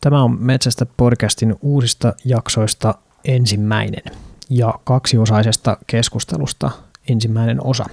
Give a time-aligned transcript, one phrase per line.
[0.00, 4.02] Tämä on Metsästä podcastin uusista jaksoista ensimmäinen
[4.50, 6.70] ja kaksiosaisesta keskustelusta
[7.08, 7.84] ensimmäinen osa.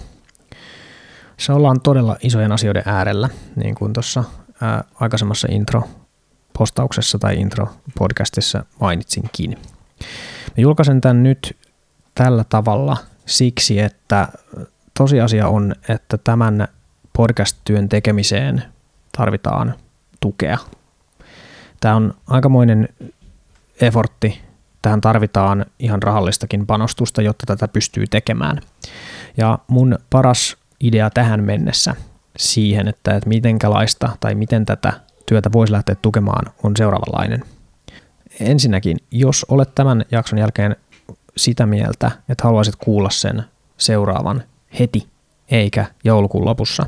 [1.37, 4.23] Se ollaan todella isojen asioiden äärellä, niin kuin tuossa
[4.99, 9.57] aikaisemmassa intro-postauksessa tai intro-podcastissa mainitsinkin.
[10.47, 11.57] Mä julkaisen tämän nyt
[12.15, 14.27] tällä tavalla siksi, että
[14.97, 16.67] tosiasia on, että tämän
[17.13, 18.63] podcast-työn tekemiseen
[19.17, 19.73] tarvitaan
[20.19, 20.57] tukea.
[21.83, 22.89] Tämä on aikamoinen
[23.81, 24.41] effortti.
[24.81, 28.61] Tähän tarvitaan ihan rahallistakin panostusta, jotta tätä pystyy tekemään.
[29.37, 31.95] Ja mun paras idea tähän mennessä
[32.37, 34.93] siihen, että, että mitenkälaista tai miten tätä
[35.25, 37.43] työtä voisi lähteä tukemaan, on seuraavanlainen.
[38.39, 40.75] Ensinnäkin, jos olet tämän jakson jälkeen
[41.37, 43.43] sitä mieltä, että haluaisit kuulla sen
[43.77, 44.43] seuraavan
[44.79, 45.07] heti,
[45.51, 46.85] eikä joulukuun lopussa,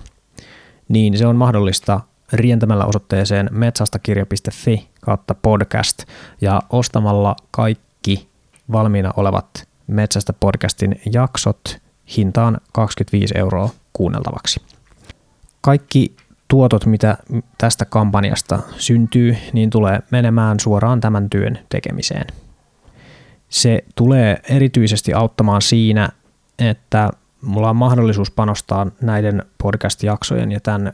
[0.90, 2.02] niin se on mahdollista
[2.34, 6.04] rientämällä osoitteeseen metsastakirja.fi kautta podcast
[6.42, 8.30] ja ostamalla kaikki
[8.72, 11.78] valmiina olevat Metsästä podcastin jaksot
[12.18, 14.62] hintaan 25 euroa kuunneltavaksi.
[15.62, 16.16] Kaikki
[16.48, 17.18] tuotot, mitä
[17.58, 22.28] tästä kampanjasta syntyy, niin tulee menemään suoraan tämän työn tekemiseen.
[23.50, 26.10] Se tulee erityisesti auttamaan siinä,
[26.60, 27.10] että
[27.42, 30.94] mulla on mahdollisuus panostaa näiden podcast-jaksojen ja tämän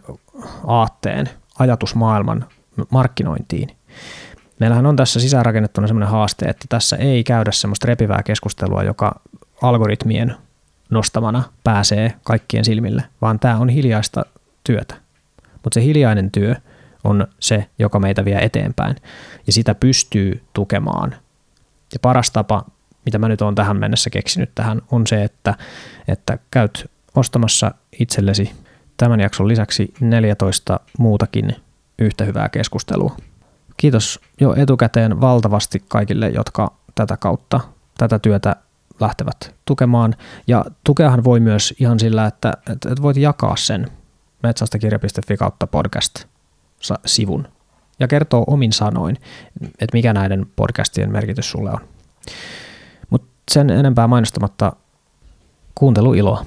[0.68, 2.46] aatteen, ajatusmaailman
[2.90, 3.70] markkinointiin.
[4.60, 9.22] Meillähän on tässä sisäänrakennettuna sellainen haaste, että tässä ei käydä semmoista repivää keskustelua, joka
[9.62, 10.36] algoritmien
[10.90, 14.26] nostamana pääsee kaikkien silmille, vaan tämä on hiljaista
[14.64, 14.96] työtä.
[15.64, 16.56] Mutta se hiljainen työ
[17.04, 18.96] on se, joka meitä vie eteenpäin,
[19.48, 21.16] ja sitä pystyy tukemaan.
[21.94, 22.66] Ja paras tapa,
[23.06, 25.56] mitä mä nyt olen tähän mennessä keksinyt tähän, on se, että,
[26.08, 28.52] että käyt ostamassa itsellesi
[29.02, 31.56] tämän jakson lisäksi 14 muutakin
[32.00, 33.18] yhtä hyvää keskustelua.
[33.78, 37.60] Kiitos jo etukäteen valtavasti kaikille, jotka tätä kautta
[37.98, 38.56] tätä työtä
[39.00, 40.16] lähtevät tukemaan.
[40.48, 43.92] Ja tukeahan voi myös ihan sillä, että, että voit jakaa sen
[44.44, 47.48] metsästäkirja.fi kautta podcast-sivun
[48.00, 49.18] ja kertoo omin sanoin,
[49.62, 51.80] että mikä näiden podcastien merkitys sulle on.
[53.10, 54.74] Mutta sen enempää mainostamatta
[55.76, 56.46] kuunteluiloa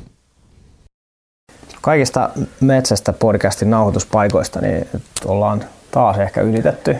[1.84, 2.30] kaikista
[2.60, 4.88] metsästä podcastin nauhoituspaikoista niin
[5.24, 6.96] ollaan taas ehkä ylitetty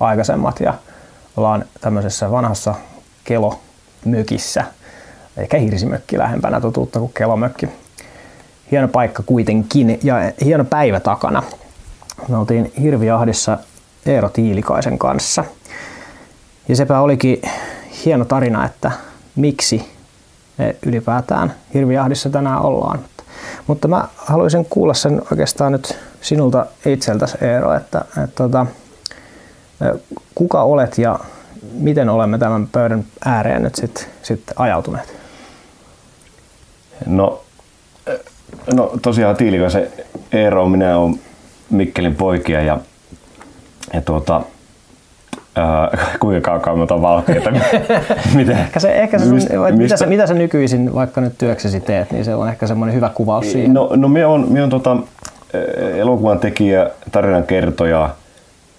[0.00, 0.74] aikaisemmat ja
[1.36, 2.74] ollaan tämmöisessä vanhassa
[3.24, 4.64] kelomökissä,
[5.36, 7.68] ehkä hirsimökki lähempänä totuutta kuin kelomökki.
[8.70, 11.42] Hieno paikka kuitenkin ja hieno päivä takana.
[12.28, 13.58] Me oltiin Hirviahdissa
[14.06, 15.44] Eero Tiilikaisen kanssa.
[16.68, 17.42] Ja sepä olikin
[18.04, 18.90] hieno tarina, että
[19.36, 19.92] miksi
[20.58, 22.98] me ylipäätään Hirviahdissa tänään ollaan.
[23.66, 28.66] Mutta mä haluaisin kuulla sen oikeastaan nyt sinulta itseltäsi Eero, että, että, että tota,
[30.34, 31.18] kuka olet ja
[31.72, 35.16] miten olemme tämän pöydän ääreen nyt sitten sit ajautuneet?
[37.06, 37.42] No,
[38.74, 39.88] no tosiaan Tiilikaisen
[40.32, 41.20] Eero, minä olen
[41.70, 42.78] Mikkelin poikia ja,
[43.92, 44.42] ja tuota,
[45.58, 47.50] Äh, kuinka kauan me on valkeita?
[48.36, 48.58] Miten?
[48.58, 49.40] Ehkä se, ehkä se sun,
[49.76, 53.08] mitä, sä, mitä sä nykyisin vaikka nyt työksesi teet, niin se on ehkä semmoinen hyvä
[53.08, 53.74] kuvaus siihen.
[53.74, 54.96] No, no minä olen, minä olen tota,
[55.96, 58.10] elokuvan tekijä, tarinan kertoja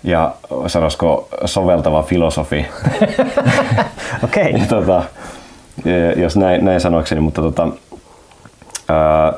[0.04, 0.34] ja
[0.68, 2.66] sanoisiko soveltava filosofi.
[4.24, 4.54] Okei.
[4.54, 4.68] okay.
[4.68, 5.04] tota,
[6.16, 7.68] jos näin, näin sanoakseni, mutta tota,
[8.90, 9.34] ää,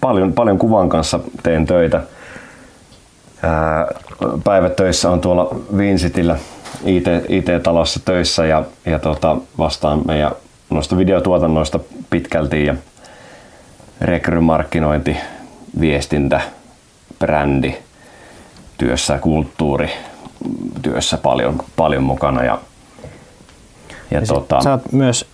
[0.00, 2.02] paljon, paljon kuvan kanssa teen töitä
[4.44, 6.36] päivätöissä on tuolla Vincitillä
[6.84, 10.32] IT, IT-talossa töissä ja, ja tota, vastaan meidän
[10.70, 12.74] noista videotuotannoista pitkälti ja
[14.00, 15.16] rekrymarkkinointi,
[15.80, 16.40] viestintä,
[17.18, 17.74] brändi
[18.78, 19.90] työssä, kulttuuri
[20.82, 22.44] työssä paljon, paljon mukana.
[22.44, 22.58] Ja,
[24.10, 25.31] ja, ja tota, sä oot myös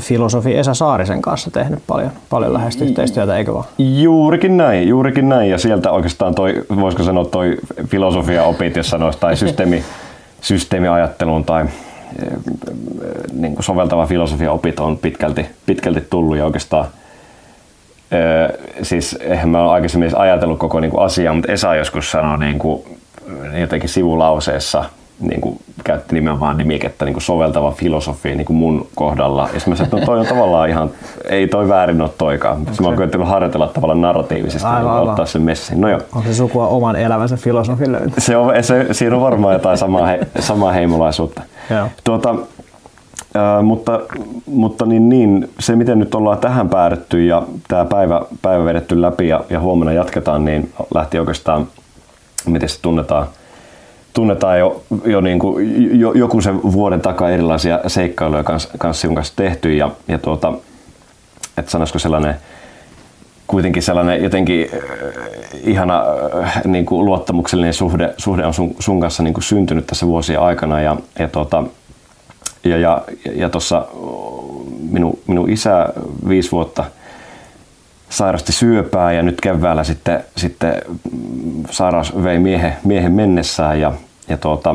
[0.00, 3.64] filosofi Esa Saarisen kanssa tehnyt paljon, paljon läheistä yhteistyötä, eikö vaan?
[3.78, 5.50] Juurikin näin, juurikin näin.
[5.50, 7.56] Ja sieltä oikeastaan toi, voisiko sanoa toi
[7.86, 9.84] filosofia opit, jos sanoisi, tai systeemi,
[10.40, 12.28] systeemiajatteluun tai eh,
[13.32, 16.86] niin kuin soveltava filosofia opit on pitkälti, pitkälti tullut ja oikeastaan
[18.10, 22.38] eh, siis eihän mä ole aikaisemmin ajatellut koko niin kuin asiaa, mutta Esa joskus sanoi
[22.38, 22.82] niin kuin,
[23.60, 24.84] jotenkin sivulauseessa–
[25.20, 29.42] niin kuin, käytti nimenomaan nimikettä niin kuin soveltava filosofia niin kuin mun kohdalla.
[29.42, 30.90] Ja mä sanoin, että no toi on tavallaan ihan,
[31.28, 32.62] ei toi väärin ole toikaan.
[32.62, 32.74] Okay.
[32.80, 35.80] Mä oon koettanut harjoitella tavallaan narratiivisesti, aivan, niin ottaa sen messin.
[35.80, 36.00] No joo.
[36.14, 38.12] On se sukua oman elämänsä filosofi löytyy?
[38.18, 41.42] Se on, se, siinä on varmaan jotain samaa, he, samaa heimolaisuutta.
[42.04, 44.00] Tuota, äh, mutta,
[44.46, 49.28] mutta niin, niin, se miten nyt ollaan tähän päädytty ja tämä päivä, päivä vedetty läpi
[49.28, 51.66] ja, ja huomenna jatketaan, niin lähti oikeastaan,
[52.46, 53.26] miten se tunnetaan–
[54.16, 59.14] tunnetaan jo, jo, niin kuin, jo joku sen vuoden takaa erilaisia seikkailuja kanssa, kanssa sinun
[59.14, 60.52] kanssa tehty ja, ja tuota,
[61.56, 62.34] että sanoisiko sellainen
[63.46, 64.80] kuitenkin sellainen jotenkin äh,
[65.64, 66.04] ihana
[66.42, 70.40] äh, niin kuin luottamuksellinen suhde, suhde on sun, sun kanssa niin kuin syntynyt tässä vuosien
[70.40, 71.64] aikana ja, ja, tuota,
[72.64, 73.02] ja, ja,
[73.34, 73.86] ja tuossa
[74.90, 75.88] minun, minun isä
[76.28, 76.84] viisi vuotta
[78.08, 80.82] sairasti syöpää ja nyt keväällä sitten, sitten
[81.70, 83.92] sairaus vei miehen, miehen mennessään ja,
[84.28, 84.74] ja tuota,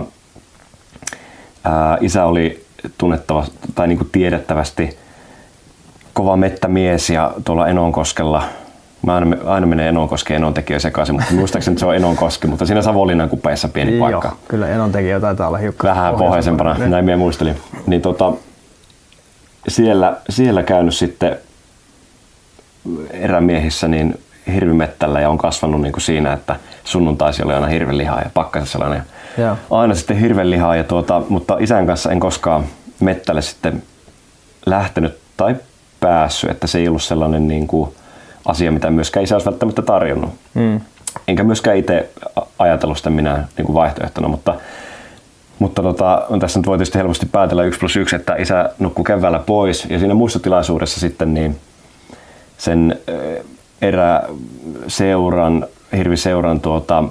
[1.64, 2.66] ää, isä oli
[2.98, 3.46] tunnettava
[3.76, 4.98] tai niin kuin tiedettävästi
[6.14, 8.44] kova mettämies ja tuolla Enonkoskella
[9.06, 12.82] Mä aina, aina menee Enonkoski ja Enontekijö sekaisin, mutta muistaakseni se on Enonkoski, mutta siinä
[12.82, 14.28] Savonlinnan kupeessa pieni paikka.
[14.28, 17.56] Joo, kyllä Enontekijö taitaa olla hiukan Vähän pohjoisempana, näin minä muistelin.
[17.88, 18.34] Niin tota,
[19.68, 21.38] siellä, siellä käynyt sitten
[23.12, 24.20] erämiehissä niin
[24.54, 29.04] hirvimettällä ja on kasvanut niin kuin siinä, että sunnuntaisi oli aina hirvelihaa ja pakkasessa sellainen.
[29.38, 29.58] Ja.
[29.72, 32.66] Aina sitten hirvelihaa, ja tuota, mutta isän kanssa en koskaan
[33.00, 33.84] mettälle sitten
[34.66, 35.56] lähtenyt tai
[36.00, 37.94] päässyt, että se ei ollut sellainen niin kuin
[38.46, 40.32] asia, mitä myöskään isä olisi välttämättä tarjonnut.
[40.54, 40.82] Mm.
[41.28, 42.10] Enkä myöskään itse
[42.60, 44.56] ajatellut sitä minä niin kuin vaihtoehtona, mutta
[45.60, 49.06] mutta tota, on tässä nyt voi tietysti helposti päätellä 1 plus 1, että isä nukkui
[49.06, 51.60] keväällä pois ja siinä muistotilaisuudessa sitten niin
[52.58, 53.00] sen
[53.82, 55.66] eräseuran,
[55.98, 57.04] hirviseuran tuota,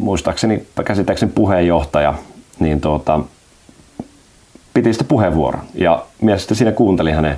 [0.00, 2.14] muistaakseni, käsittääkseni puheenjohtaja,
[2.58, 3.20] niin tuota,
[4.74, 5.62] piti sitä puheenvuoron.
[5.74, 7.36] Ja mies sitten siinä kuunteli hänen,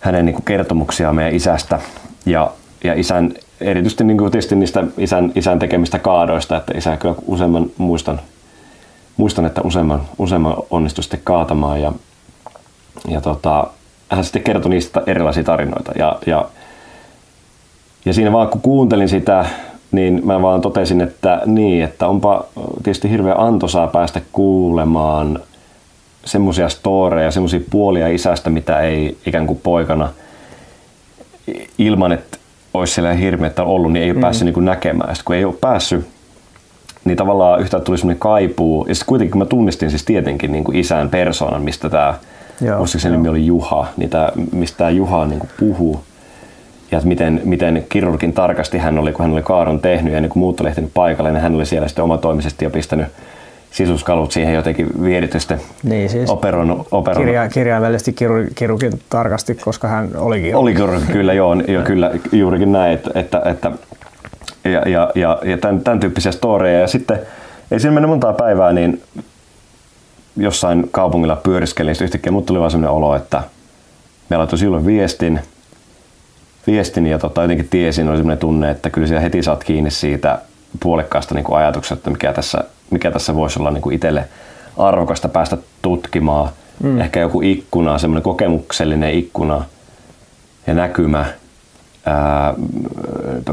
[0.00, 1.80] hänen niin kertomuksiaan meidän isästä
[2.26, 2.50] ja,
[2.84, 7.70] ja isän, erityisesti niin kuin tietysti niistä isän, isän tekemistä kaadoista, että isä kyllä useamman
[7.78, 8.20] muistan,
[9.16, 11.92] muistan että useamman, useamman onnistui sitten kaatamaan ja,
[13.08, 13.66] ja tota,
[14.10, 15.92] hän sitten kertoi niistä erilaisia tarinoita.
[15.98, 16.48] Ja, ja,
[18.04, 19.44] ja siinä vaan kun kuuntelin sitä,
[19.92, 22.44] niin mä vaan totesin, että niin, että onpa
[22.82, 25.40] tietysti hirveän antoisaa päästä kuulemaan
[26.24, 30.08] semmoisia storeja, semmoisia puolia isästä, mitä ei ikään kuin poikana
[31.78, 32.38] ilman, että
[32.74, 34.20] olisi siellä hirveätä ollut, niin ei ole mm.
[34.20, 35.16] päässyt niin näkemään.
[35.16, 36.06] Sitten kun ei ole päässyt,
[37.04, 38.86] niin tavallaan yhtään tuli semmoinen kaipuu.
[38.88, 42.14] Ja sitten kuitenkin mä tunnistin siis tietenkin niin kuin isän persoonan, mistä tämä
[42.86, 46.00] se nimi oli Juha, niin tää, mistä tämä Juha niin kuin puhuu
[46.90, 50.30] ja että miten, miten kirurgin tarkasti hän oli, kun hän oli kaaron tehnyt ja niin
[50.30, 53.06] kuin muut oli ehtinyt paikalle, niin hän oli siellä sitten omatoimisesti jo pistänyt
[53.70, 56.88] sisuskalut siihen jotenkin vieritystä niin, siis operoinut.
[56.90, 57.26] operoinut.
[57.26, 60.56] Kirja, kirjaimellisesti kirurgi, kirurgin tarkasti, koska hän olikin.
[60.56, 63.72] Oli kirurgi, kyllä joo, jo, kyllä juurikin näin, että, että, että
[64.64, 66.80] ja, ja, ja, ja tämän, tämän tyyppisiä storeja.
[66.80, 67.20] Ja sitten
[67.70, 69.02] ei siinä mennyt montaa päivää, niin
[70.36, 73.42] jossain kaupungilla pyöriskelin, niin yhtäkkiä mut tuli vaan sellainen olo, että
[74.28, 75.40] me laittoi silloin viestin,
[76.66, 80.38] viestin ja tota, jotenkin tiesin, oli sellainen tunne, että kyllä siellä heti saat kiinni siitä
[80.80, 84.24] puolekkaasta niin ajatuksesta, että mikä tässä, mikä tässä voisi olla niin itselle
[84.76, 86.48] arvokasta päästä tutkimaan.
[86.82, 87.00] Mm.
[87.00, 89.64] Ehkä joku ikkuna, semmoinen kokemuksellinen ikkuna
[90.66, 91.26] ja näkymä
[92.06, 92.54] ää,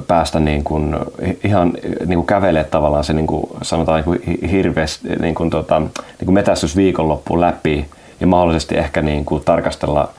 [0.07, 0.95] päästä niin kuin,
[1.44, 1.74] ihan
[2.06, 5.89] niin kuin kävelee tavallaan se niin kuin, sanotaan niin kuin hirveästi niin kuin, tota, niin
[6.25, 7.86] kuin metästysviikonloppu läpi
[8.19, 10.09] ja mahdollisesti ehkä niin kuin, tarkastella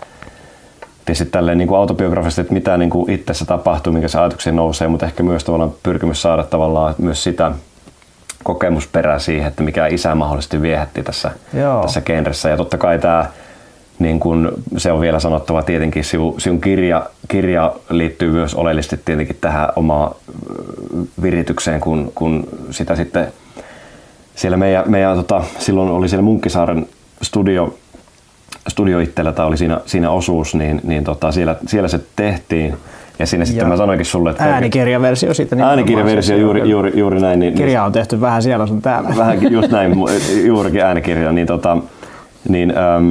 [1.08, 4.88] tietysti tälleen niin kuin autobiografisesti, että mitä niin kuin itsessä tapahtuu, minkä se ajatuksia nousee,
[4.88, 7.52] mutta ehkä myös tavallaan pyrkimys saada tavallaan myös sitä
[8.44, 11.82] kokemusperää siihen, että mikä isä mahdollisesti viehätti tässä, Joo.
[11.82, 12.48] tässä genressä.
[12.48, 13.26] Ja totta kai tämä
[13.98, 16.04] niin kun se on vielä sanottava tietenkin,
[16.38, 20.14] sinun kirja, kirja liittyy myös oleellisesti tietenkin tähän omaan
[21.22, 23.32] viritykseen, kun, kun sitä sitten
[24.34, 26.88] siellä meidän, meidän tota, silloin oli siellä Munkkisaaren
[27.22, 27.74] studio,
[28.68, 32.74] studio itsellä tai oli siinä, siinä osuus, niin, niin tota, siellä, siellä se tehtiin.
[33.18, 33.68] Ja siinä sitten Joo.
[33.68, 34.44] mä sanoinkin sulle, että...
[34.44, 35.56] Äänikirjaversio siitä.
[35.56, 37.40] Niin äänikirjaversio, juuri, juuri, juuri näin.
[37.40, 39.10] Niin, Kirja on tehty vähän siellä sun täällä.
[39.16, 39.94] Vähän just näin,
[40.44, 41.32] juurikin äänikirja.
[41.32, 41.76] Niin, tota,
[42.48, 43.10] niin, ähm,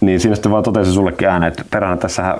[0.00, 2.36] niin siinä sitten vaan totesin sullekin ääneen, että perhana tässä äh,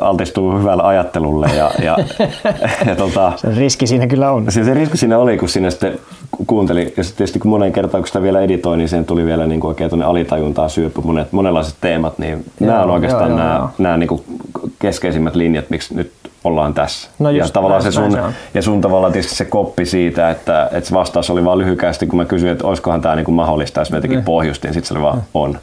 [0.00, 1.46] altistuu hyvällä ajattelulle.
[1.56, 1.96] Ja, ja,
[2.88, 4.52] ja tota, se riski siinä kyllä on.
[4.52, 5.98] Se, se riski siinä oli, kun sinne sitten
[6.46, 6.94] kuunteli.
[6.96, 9.60] Ja sitten tietysti kun monen kertaan, kun sitä vielä editoin, niin sen tuli vielä niin
[9.60, 12.18] kuin oikein tuonne alitajuntaa syöpy monet, monenlaiset teemat.
[12.18, 13.70] Niin joo, nämä on oikeastaan joo, nämä, joo.
[13.78, 14.22] nämä niin kuin
[14.78, 16.12] keskeisimmät linjat, miksi nyt
[16.44, 17.08] ollaan tässä.
[17.18, 18.18] No ja tavallaan näin, se sun, se
[18.54, 22.16] ja sun tavallaan tietysti se koppi siitä, että, että se vastaus oli vaan lyhykästi, kun
[22.16, 24.24] mä kysyin, että olisikohan tämä niinku mahdollista, jos me jotenkin niin.
[24.24, 25.58] pohjustin, sitten se oli vaan on.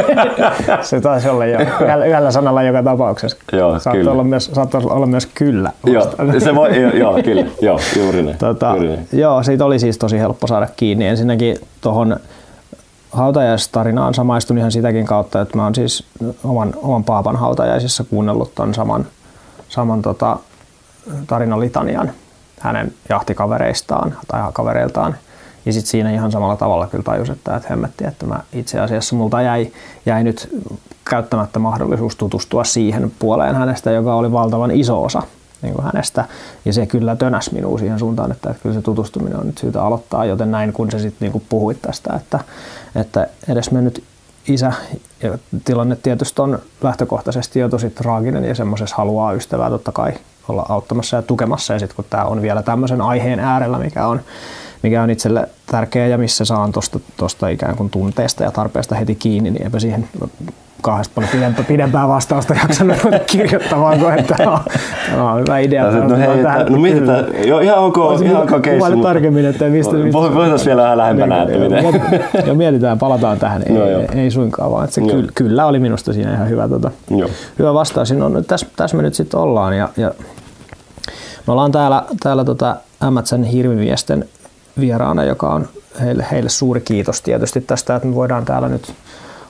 [0.82, 1.58] se taisi olla jo
[2.06, 3.38] yhdellä sanalla joka tapauksessa.
[3.52, 4.12] Joo, Saat kyllä.
[4.12, 5.72] Olla myös, saattoi olla myös kyllä.
[5.86, 6.06] Joo,
[6.38, 8.38] se voi, jo, joo, kyllä, joo, juuri niin.
[8.38, 9.08] Tota, juuri niin.
[9.12, 11.06] Joo, siitä oli siis tosi helppo saada kiinni.
[11.06, 12.16] Ensinnäkin tuohon
[13.10, 16.04] hautajaistarinaan samaistun ihan sitäkin kautta, että mä oon siis
[16.44, 19.06] oman, oman paapan hautajaisissa kuunnellut ton saman
[19.68, 20.38] saman tota,
[21.26, 22.12] tarinalitanian.
[22.60, 25.16] hänen jahtikavereistaan tai kavereiltaan.
[25.66, 29.16] Ja sitten siinä ihan samalla tavalla kyllä tajus, että, että hemmetti, että mä itse asiassa
[29.16, 29.72] multa jäi,
[30.06, 30.48] jäi nyt
[31.10, 35.22] käyttämättä mahdollisuus tutustua siihen puoleen hänestä, joka oli valtavan iso osa
[35.62, 36.24] niin kuin hänestä.
[36.64, 39.82] Ja se kyllä tönäs minua siihen suuntaan, että, että kyllä se tutustuminen on nyt syytä
[39.82, 42.40] aloittaa, joten näin kun se sitten niin puhuit tästä, että,
[42.94, 44.04] että edes mennyt
[44.48, 44.72] isä,
[45.22, 50.12] ja tilanne tietysti on lähtökohtaisesti jo tosi traaginen ja semmoisessa haluaa ystävää totta kai
[50.48, 51.72] olla auttamassa ja tukemassa.
[51.72, 54.20] Ja sitten kun tämä on vielä tämmöisen aiheen äärellä, mikä on,
[54.82, 56.72] mikä on itselle tärkeä ja missä saan
[57.16, 60.08] tuosta ikään kuin tunteesta ja tarpeesta heti kiinni, niin eipä siihen
[60.82, 64.60] kahdesta paljon pidempää, pidempää vastausta jaksanut kirjoittamaan, kun että tämä on,
[65.10, 65.90] tämä on hyvä idea.
[65.90, 68.90] No, hei, tähän, no mitä tämä, joo, ihan ok, ihan ok keissi.
[68.90, 69.96] Mutta tarkemmin, että mistä...
[69.96, 71.84] mistä Voitaisiin vielä vähän lähempänä, että miten...
[72.46, 73.62] Joo, mietitään, palataan tähän.
[73.66, 76.68] Ei, no, ei, ei suinkaan, vaan että se kyllä, kyllä oli minusta siinä ihan hyvä,
[76.68, 77.28] tota, joo.
[77.58, 78.12] hyvä vastaus.
[78.12, 80.12] No, nyt tässä, tässä me nyt sitten ollaan ja, ja
[81.46, 84.28] me ollaan täällä, täällä tota Ämmätsän hirviviesten
[84.80, 85.68] vieraana, joka on
[86.00, 88.94] heille, heille suuri kiitos tietysti tästä, että me voidaan täällä nyt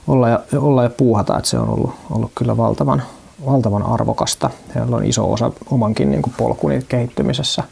[0.09, 3.03] olla ja, olla ja puuhata, että se on ollut, ollut kyllä valtavan,
[3.47, 4.51] valtavan arvokasta.
[4.75, 7.63] Heillä on iso osa omankin niin kuin polkuni kehittymisessä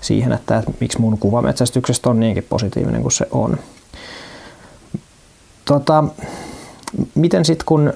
[0.00, 3.58] siihen, että, että miksi mun kuva metsästyksestä on niinkin positiivinen kuin se on.
[5.64, 6.04] Tota,
[7.14, 7.92] miten sitten kun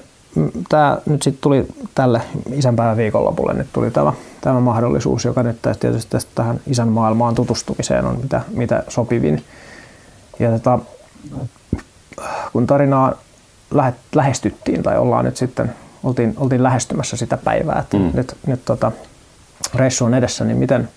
[0.69, 2.21] tämä nyt sitten tuli tälle
[2.53, 8.05] isänpäivän viikonlopulle, nyt tuli tämä, tämä mahdollisuus, joka nyt tietysti tästä tähän isän maailmaan tutustumiseen
[8.05, 9.43] on mitä, mitä sopivin.
[10.39, 10.79] Ja tota,
[12.53, 13.13] kun tarinaa
[13.71, 18.11] lähe, lähestyttiin tai ollaan nyt sitten, oltiin, oltiin lähestymässä sitä päivää, että mm.
[18.13, 18.91] nyt, nyt tota,
[19.75, 20.89] reissu on edessä, niin miten,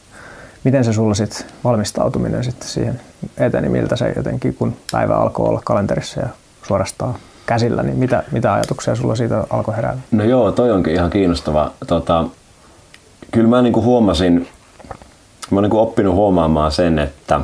[0.65, 3.01] miten se sulla sitten valmistautuminen sitten siihen
[3.37, 6.29] eteni, miltä se jotenkin, kun päivä alkoi olla kalenterissa ja
[6.63, 7.15] suorastaan
[7.47, 9.99] käsillä, niin mitä, mitä ajatuksia sulla siitä alkoi herää?
[10.11, 11.71] No joo, toi onkin ihan kiinnostava.
[11.87, 12.25] Tota,
[13.31, 14.49] kyllä mä niinku huomasin,
[15.51, 17.41] mä oon niinku oppinut huomaamaan sen, että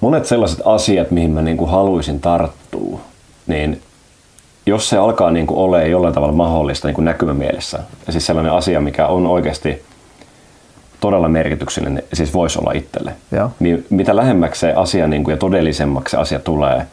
[0.00, 3.00] monet sellaiset asiat, mihin mä niinku haluaisin tarttua,
[3.46, 3.82] niin
[4.66, 8.52] jos se alkaa niin kuin ole jollain tavalla mahdollista niin kuin näkymämielessä, ja siis sellainen
[8.52, 9.82] asia, mikä on oikeasti
[11.00, 13.50] todella merkityksellinen, siis voisi olla itselle, Joo.
[13.60, 16.86] niin mitä lähemmäksi se asia niin kuin, ja todellisemmaksi se asia tulee,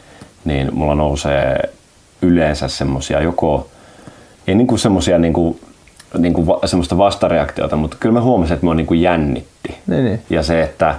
[0.44, 1.70] niin mulla nousee
[2.22, 3.68] yleensä semmoisia joko,
[4.46, 5.60] ei niin kuin semmoisia niin kuin,
[6.18, 9.78] niin kuin semmoista vastareaktiota, mutta kyllä mä huomasin, että mä niin kuin jännitti.
[9.86, 10.22] Niin, niin.
[10.30, 10.94] Ja se, että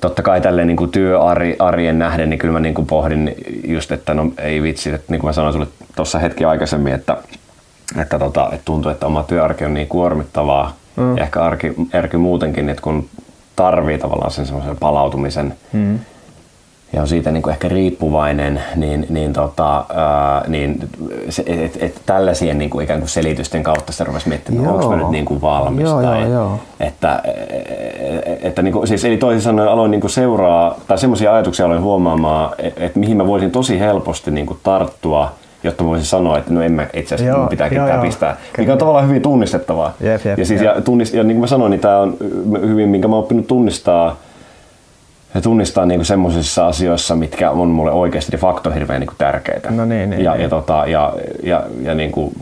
[0.00, 4.14] totta kai tälleen niin kuin työarjen nähden, niin kyllä mä niin kuin pohdin just, että
[4.14, 7.16] no ei vitsi, että niin kuin mä sanoin sulle tuossa hetki aikaisemmin, että,
[8.00, 11.16] että, tota, että tuntuu, että oma työarki on niin kuormittavaa mm.
[11.16, 13.08] ja ehkä arki, arki muutenkin, että kun
[13.56, 15.98] tarvii tavallaan sen semmoisen palautumisen, mm
[16.92, 20.88] ja on siitä niin kuin ehkä riippuvainen, niin, niin, tota, ää, niin
[21.28, 24.96] se, et, et tällaisien niin kuin ikään kuin selitysten kautta se rupesi miettimään, onko mä
[24.96, 25.84] nyt niin kuin valmis.
[25.84, 26.60] Joo, tai, joo, joo.
[26.80, 27.22] Että,
[28.42, 31.82] että niin kuin, siis, eli toisin sanoen aloin niin kuin seuraa, tai semmoisia ajatuksia aloin
[31.82, 35.32] huomaamaan, että, että mihin mä voisin tosi helposti niin kuin tarttua,
[35.64, 38.36] jotta mä voisin sanoa, että no en mä itse asiassa joo, pitääkin joo, tämä pistää.
[38.58, 39.92] Mikä on tavallaan hyvin tunnistettavaa.
[40.00, 40.76] Jep, jep, ja, siis, jep.
[40.76, 42.16] Ja, tunnist, ja niin kuin mä sanoin, niin tämä on
[42.60, 44.16] hyvin, minkä mä oon oppinut tunnistaa
[45.36, 49.70] ja tunnistaa niinku semmoisissa asioissa, mitkä on mulle oikeasti de facto hirveän niinku tärkeitä.
[49.70, 50.42] No niin, niin, ja, niin.
[50.42, 51.12] ja, tota, ja,
[51.42, 52.32] ja, ja, niinku,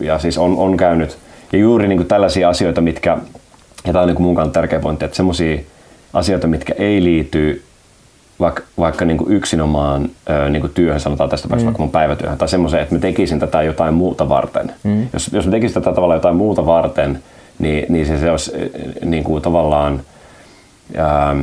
[0.00, 1.18] ja siis on, on käynyt
[1.52, 3.18] ja juuri niinku tällaisia asioita, mitkä,
[3.86, 5.58] ja tämä on niinku mun kannalta tärkeä pointti, että semmoisia
[6.12, 7.62] asioita, mitkä ei liity
[8.40, 11.64] vaikka, vaikka niinku yksinomaan ö, niinku työhön, sanotaan tästä mm.
[11.64, 14.72] vaikka mun päivätyöhön, tai semmoiseen, että mä tekisin tätä jotain muuta varten.
[14.82, 15.06] Mm.
[15.12, 17.22] Jos, jos mä tekisin tätä tavallaan jotain muuta varten,
[17.58, 18.52] niin, niin se, se olisi
[19.04, 20.00] niin kuin tavallaan...
[20.96, 21.36] Ää,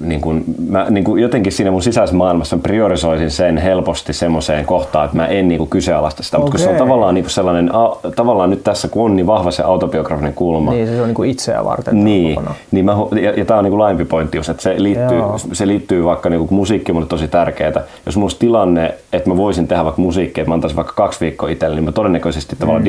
[0.00, 5.04] niin kuin, mä niin kuin jotenkin siinä mun sisäisessä maailmassa priorisoisin sen helposti semmoiseen kohtaan,
[5.04, 6.44] että mä en niin kuin kyseenalaista sitä, okay.
[6.44, 9.26] mutta kun se on tavallaan niin kuin sellainen, a, tavallaan nyt tässä kun on niin
[9.26, 10.70] vahva se autobiografinen kulma.
[10.70, 12.04] Niin, se on niin kuin itseä varten.
[12.04, 15.22] Niin, niin mä, ja, ja tämä on niin kuin laajempi pointti just, että se liittyy,
[15.52, 17.72] se liittyy vaikka niin kuin musiikki mulle tosi tärkeää.
[18.06, 21.20] Jos mulla olisi tilanne, että mä voisin tehdä vaikka musiikkia, että mä antaisin vaikka kaksi
[21.20, 22.58] viikkoa itselle, niin mä todennäköisesti mm.
[22.58, 22.84] tavallaan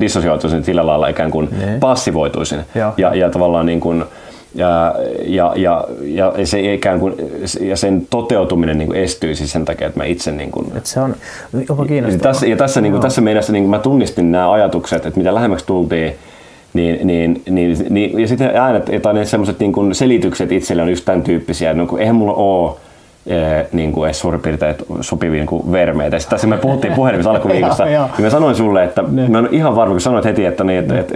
[0.00, 1.80] dissosioituisin sillä lailla ikään kuin mm.
[1.80, 2.60] passivoituisin.
[2.96, 4.04] Ja, ja tavallaan niin kuin,
[4.54, 7.14] ja, ja, ja, ja, se ikään kuin,
[7.60, 10.32] ja sen toteutuminen niin kuin estyisi sen takia, että mä itse...
[10.32, 11.14] Niin kuin, Et se on
[11.68, 12.32] jopa kiinnostavaa.
[12.32, 15.34] Tässä, ja tässä, niin kuin, tässä mielessä niin kuin mä tunnistin nämä ajatukset, että mitä
[15.34, 16.14] lähemmäksi tultiin,
[16.74, 20.90] niin, niin, niin, niin, ja sitten äänet tai ne sellaiset niin kuin selitykset itselle on
[20.90, 22.76] just tämän tyyppisiä, no, eihän mulla ole
[23.72, 26.18] niin kuin edes suurin piirtein sopivia niin kuin vermeitä.
[26.18, 29.28] Sitten tässä me puhuttiin puhelimessa alkuviikosta, ja mä sanoin sulle, että ne.
[29.28, 31.14] mä en ihan varma, kun sanoit heti, että, niin, että, että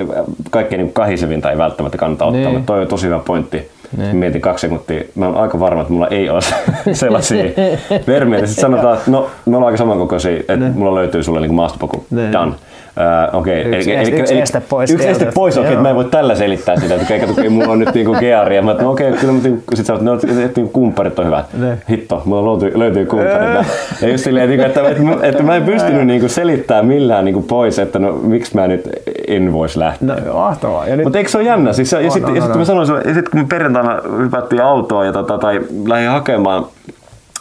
[0.50, 3.70] kaikkein niin kahisevinta ei välttämättä kannata ottaa, mutta toi on tosi hyvä pointti.
[3.96, 4.12] Ne.
[4.12, 5.02] Mietin kaksi sekuntia.
[5.14, 6.40] Mä oon aika varma, että mulla ei ole
[6.92, 7.44] sellaisia
[8.06, 8.46] vermeitä.
[8.46, 10.70] Sitten sanotaan, että no, me ollaan aika samankokoisia, että ne.
[10.70, 12.04] mulla löytyy sulle niin maastopoku.
[12.32, 12.52] Done.
[12.96, 13.78] Uh, okei, okay.
[13.78, 16.34] Yksi eli, yksi eli, este pois Yksi este pois, okei, okay, mä en voi tällä
[16.34, 18.62] selittää sitä, että kato, okay, mulla on nyt niinku gearia.
[18.62, 21.46] Mä no okei, okay, kyllä, mutta sit sä no, että niinku kumpparit on hyvät.
[21.52, 21.78] Ne.
[21.90, 23.66] Hitto, mulla löytyy, löytyy kumpparit.
[24.02, 27.42] Ja just silleen, niinku, että, että, että, että mä en pystynyt niinku selittämään millään niinku
[27.42, 28.88] pois, että no miksi mä nyt
[29.28, 30.08] en voisi lähteä.
[30.26, 30.86] No, mahtavaa.
[30.86, 31.72] Nyt, Mutta eikö se ole jännä?
[31.72, 32.58] Siis, ja sitten ja on, sit, on.
[32.58, 36.66] mä sanoin, ja sit, kun me perjantaina hypättiin autoon ja tota, tai lähdin hakemaan,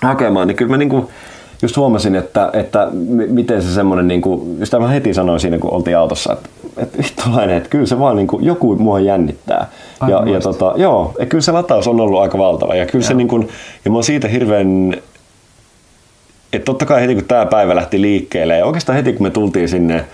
[0.01, 1.09] hakemaan, niin kyllä mä niinku
[1.63, 2.87] just huomasin, että, että
[3.27, 7.57] miten se semmoinen, niinku, just mä heti sanoin siinä, kun oltiin autossa, että, että vittulainen,
[7.57, 9.67] että kyllä se vaan niinku, joku mua jännittää.
[10.07, 12.75] Ja, Aivan ja tota, joo, ja kyllä se lataus on ollut aika valtava.
[12.75, 13.49] Ja kyllä se niinku,
[13.85, 14.95] ja mä oon siitä hirveän
[16.53, 19.69] että totta kai heti kun tämä päivä lähti liikkeelle ja oikeastaan heti kun me tultiin
[19.69, 20.05] sinne,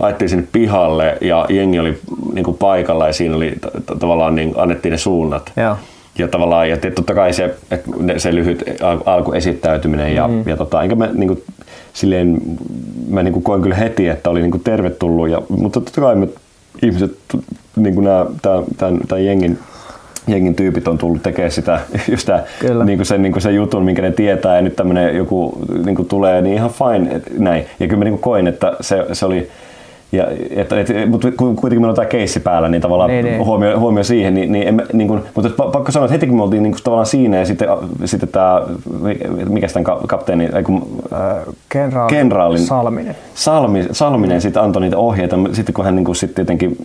[0.00, 1.98] ajettiin sinne pihalle ja jengi oli
[2.32, 5.52] niin kuin paikalla ja siinä oli t- t- tavallaan niin annettiin ne suunnat.
[5.56, 5.76] Joo.
[6.18, 7.54] Ja tavallaan, ja totta kai se,
[8.16, 10.42] se lyhyt al- alkuesittäytyminen ja, mm.
[10.46, 11.42] ja tota, enkä mä niin kuin,
[11.92, 12.40] silleen,
[13.08, 16.16] mä niin kuin koin kyllä heti, että oli niin kuin tervetullut, ja, mutta totta kai
[16.16, 16.28] me
[16.82, 17.12] ihmiset,
[17.76, 19.58] niin kuin nämä, tämän, tämän, tämän jengin,
[20.26, 22.44] jengin tyypit on tullut tekemään sitä, just tää,
[22.84, 25.96] niin kuin sen, niin kuin sen jutun, minkä ne tietää, ja nyt tämmöinen joku niin
[25.96, 27.64] kuin tulee, niin ihan fine, et, näin.
[27.80, 29.48] Ja kyllä mä niin kuin koin, että se, se oli,
[30.12, 33.44] ja, että, et, mutta ku- kuitenkin meillä on tämä keissi päällä, niin tavallaan Niin, niin.
[33.44, 36.36] Huomio, huomio siihen, niin, niin, en, niin kuin, mutta pa- pakko sanoa, että heti kun
[36.36, 37.68] me oltiin niin kuin, tavallaan siinä ja sitten,
[38.04, 38.62] sitten tämä,
[39.48, 43.16] mikä tämän ka- kapteeni, ei kun, äh, kenraali Kenraalin- Salminen.
[43.34, 46.76] Salmi, Salminen sitten antoi niitä ohjeita, sitten kun hän niin kuin, sitten jotenkin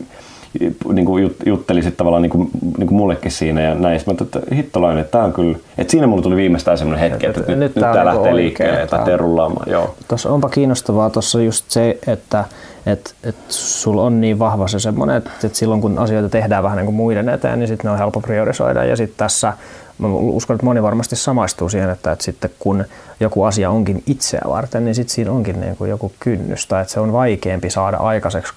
[0.93, 3.99] niin kuin jut, jutteli sitten tavallaan niin kuin, niin kuin mullekin siinä ja näin.
[3.99, 7.25] Sitten mä että hittolainen, että tämä on kyllä, että siinä mulla tuli viimeistään semmoinen hetki,
[7.25, 9.71] että, Että nyt, nyt on tämä niinku lähtee oikein, liikkeelle ja lähtee rullaamaan.
[9.71, 9.95] Joo.
[10.07, 12.45] Tuossa onpa kiinnostavaa tuossa just se, että
[12.85, 16.77] et, et sulla on niin vahva se semmoinen, että et silloin kun asioita tehdään vähän
[16.77, 18.85] niin kuin muiden eteen, niin sitten ne on helppo priorisoida.
[18.85, 19.53] Ja sitten tässä,
[19.97, 22.85] mä uskon, että moni varmasti samaistuu siihen, että, että sitten kun
[23.19, 26.93] joku asia onkin itseä varten, niin sitten siinä onkin niin kuin joku kynnys, tai että
[26.93, 28.53] se on vaikeampi saada aikaiseksi,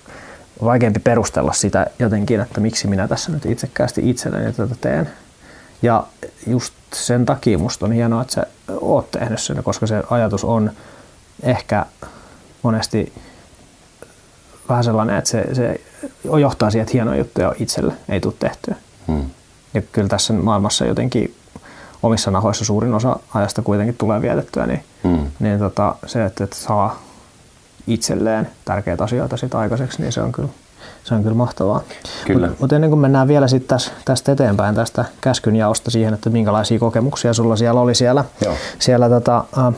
[0.64, 5.10] vaikeampi perustella sitä jotenkin, että miksi minä tässä nyt itsekkäästi itselleni tätä teen.
[5.82, 6.06] Ja
[6.46, 8.46] just sen takia musta on hienoa, että sä
[8.80, 10.70] oot tehnyt sen, koska se ajatus on
[11.42, 11.86] ehkä
[12.62, 13.12] monesti
[14.68, 15.80] vähän sellainen, että se, se
[16.40, 18.74] johtaa siihen, että hienoja juttuja itselle ei tule tehtyä.
[19.08, 19.30] Hmm.
[19.74, 21.34] Ja kyllä tässä maailmassa jotenkin
[22.02, 25.26] omissa nahoissa suurin osa ajasta kuitenkin tulee vietettyä, niin, Hmm.
[25.38, 27.02] niin tota, se, että, että saa
[27.86, 30.48] itselleen tärkeitä asioita sit aikaiseksi, niin se on kyllä,
[31.04, 31.82] se on kyllä mahtavaa.
[32.26, 32.46] Kyllä.
[32.46, 36.30] Mutta mut ennen kuin mennään vielä sit tästä, tästä eteenpäin tästä käskyn jaosta siihen, että
[36.30, 38.54] minkälaisia kokemuksia sulla siellä oli siellä, Joo.
[38.78, 39.74] siellä tota, äh,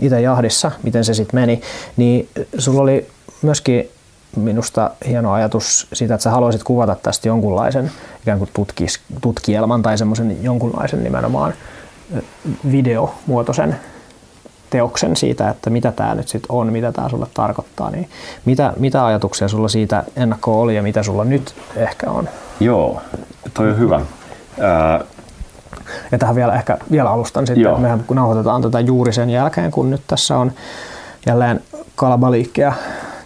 [0.00, 1.60] itse jahdissa, miten se sitten meni,
[1.96, 3.06] niin sulla oli
[3.42, 3.90] myöskin
[4.36, 7.90] minusta hieno ajatus siitä, että sä haluaisit kuvata tästä jonkunlaisen
[8.22, 11.54] ikään kuin tutkis, tutkielman tai semmoisen jonkunlaisen nimenomaan
[12.72, 13.76] videomuotoisen
[14.74, 18.08] teoksen siitä, että mitä tämä nyt sitten on, mitä tämä sulle tarkoittaa, niin
[18.44, 22.28] mitä, mitä ajatuksia sulla siitä ennakkoon oli ja mitä sulla nyt ehkä on?
[22.60, 23.00] Joo,
[23.54, 24.00] toi on hyvä.
[24.60, 25.00] Ää,
[26.12, 27.72] Ja tähän vielä ehkä vielä alustan sitten, Joo.
[27.72, 30.52] että mehän kun nauhoitetaan tätä juuri sen jälkeen, kun nyt tässä on
[31.26, 31.60] jälleen
[31.96, 32.72] kalabaliikkia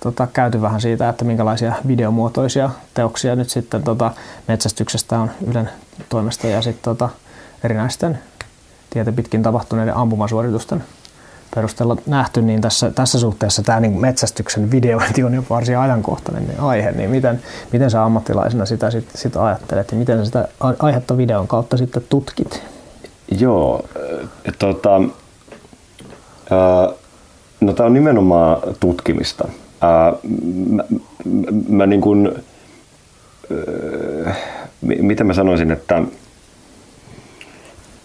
[0.01, 4.11] tota, käyty vähän siitä, että minkälaisia videomuotoisia teoksia nyt sitten tota,
[4.49, 5.71] metsästyksestä on Ylen
[6.09, 7.09] toimesta ja sitten tota,
[7.65, 8.19] erinäisten
[8.91, 10.85] tietä pitkin tapahtuneiden ampumasuoritusten
[11.55, 16.61] perusteella nähty, niin tässä, tässä suhteessa tämä niin metsästyksen videointi on jo varsin ajankohtainen niin
[16.61, 21.17] aihe, niin miten, miten sä ammattilaisena sitä sit, sit ajattelet ja miten sä sitä aihetta
[21.17, 22.63] videon kautta sitten tutkit?
[23.41, 26.95] Joo, äh, tota, äh,
[27.61, 29.49] no tämä on nimenomaan tutkimista.
[29.85, 30.19] Äh,
[30.71, 30.85] mä,
[31.25, 32.33] mä, mä niin kuin,
[34.27, 34.37] äh,
[34.81, 36.03] mi- mitä mä sanoisin, että,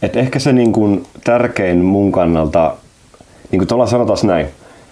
[0.02, 2.76] että ehkä se niin kuin tärkein mun kannalta,
[3.54, 4.48] niin kuin tuolla sanotaan näin,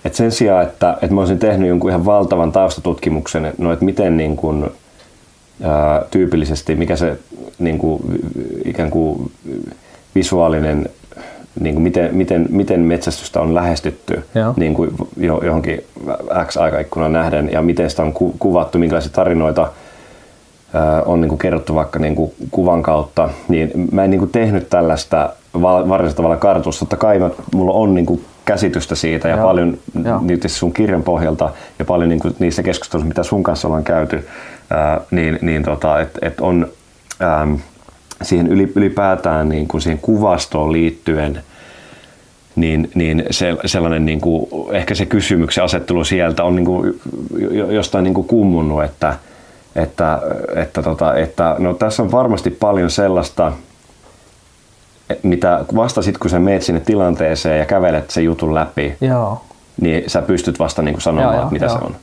[0.06, 3.86] että sen sijaan, että, että mä olisin tehnyt jonkun ihan valtavan taustatutkimuksen, että no, että
[3.86, 4.72] miten niin kuin,
[5.64, 7.20] ää, tyypillisesti, mikä se
[7.60, 8.02] niin kuin,
[8.66, 9.32] ikään kuin
[10.16, 10.90] visuaalinen,
[11.60, 14.54] niin kuin miten, miten, miten metsästystä on lähestytty Joo.
[14.58, 15.84] niin kuin jo, johonkin
[16.46, 19.72] X-aikaikkunaan nähden ja miten sitä on ku, kuvattu, minkälaisia tarinoita
[20.74, 24.32] ää, on niin kuin kerrottu vaikka niin kuin kuvan kautta, niin mä en niin kuin
[24.32, 26.80] tehnyt tällaista varsinaisella tavalla kartoitusta.
[26.80, 29.48] Totta kai mä, mulla on niin kuin käsitystä siitä ja Joo.
[29.48, 30.20] paljon Joo.
[30.22, 31.50] nyt sun kirjan pohjalta
[31.80, 34.28] ja paljon niin kuin niissä keskusteluissa, mitä sun kanssa ollaan käyty,
[34.70, 36.68] ää, niin, niin tota, että et on
[37.42, 37.58] äm,
[38.22, 41.44] siihen yli- ylipäätään niin kuin siihen kuvastoon liittyen,
[42.56, 47.02] niin, niin se, sellainen niin kuin, ehkä se kysymyksen asettelu sieltä on niin kuin,
[47.40, 49.16] jo- jostain niin kuin kummunnut, että,
[49.76, 50.20] että,
[50.56, 53.52] että, tota, että no, tässä on varmasti paljon sellaista,
[55.24, 59.42] mitä vasta sitten kun sä meet sinne tilanteeseen ja kävelet sen jutun läpi, Joo.
[59.82, 61.78] niin sä pystyt vasta niin kuin sanomaan, Joo, joo, että mitä joo.
[61.78, 61.96] se on.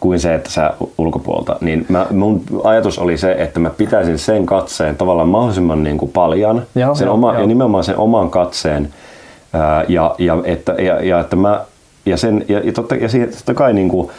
[0.00, 1.56] kuin se, että sä ulkopuolta.
[1.60, 6.12] Niin mä, mun ajatus oli se, että mä pitäisin sen katseen tavallaan mahdollisimman niin kuin
[6.12, 7.40] paljon, Joo, sen joo, oma, joo.
[7.40, 8.88] ja nimenomaan sen oman katseen,
[9.52, 11.64] ää, ja, ja, että, ja, ja että mä
[12.06, 14.10] ja, sen, ja, ja, totta, ja siihen, totta kai niin kuin,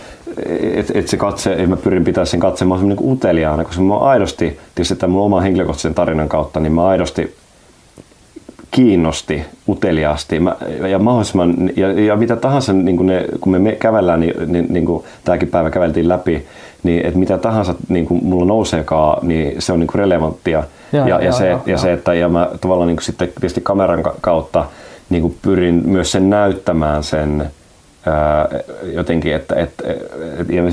[0.73, 3.97] et, et se katse, et mä pyrin pitää sen katseen mahdollisimman niin uteliaana, koska mä
[3.97, 7.35] aidosti, tietysti tämän mun oman henkilökohtaisen tarinan kautta, niin mä aidosti
[8.73, 10.55] kiinnosti uteliaasti mä,
[10.89, 14.85] ja mahdollisimman, ja, ja mitä tahansa, niin kuin ne, kun me, kävellään, niin, niin, niin
[14.85, 16.45] kuin tämäkin päivä käveltiin läpi,
[16.83, 20.63] niin että mitä tahansa niin kuin mulla nouseekaan, niin se on niin kuin relevanttia.
[20.93, 21.77] Joo, ja, ja, joo, se, joo, ja joo.
[21.77, 24.65] se, että ja mä tavallaan niin kuin sitten tietysti kameran ka- kautta
[25.09, 27.51] niin kuin pyrin myös sen näyttämään sen
[28.05, 28.49] ää,
[28.93, 29.83] jotenkin, että, että
[30.39, 30.63] et, ja,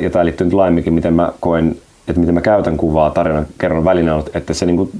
[0.00, 1.76] ja tämä liittyy nyt laajemminkin, miten mä koen,
[2.08, 4.90] että miten mä käytän kuvaa tarinan kerron välineenä, että se niin kuin,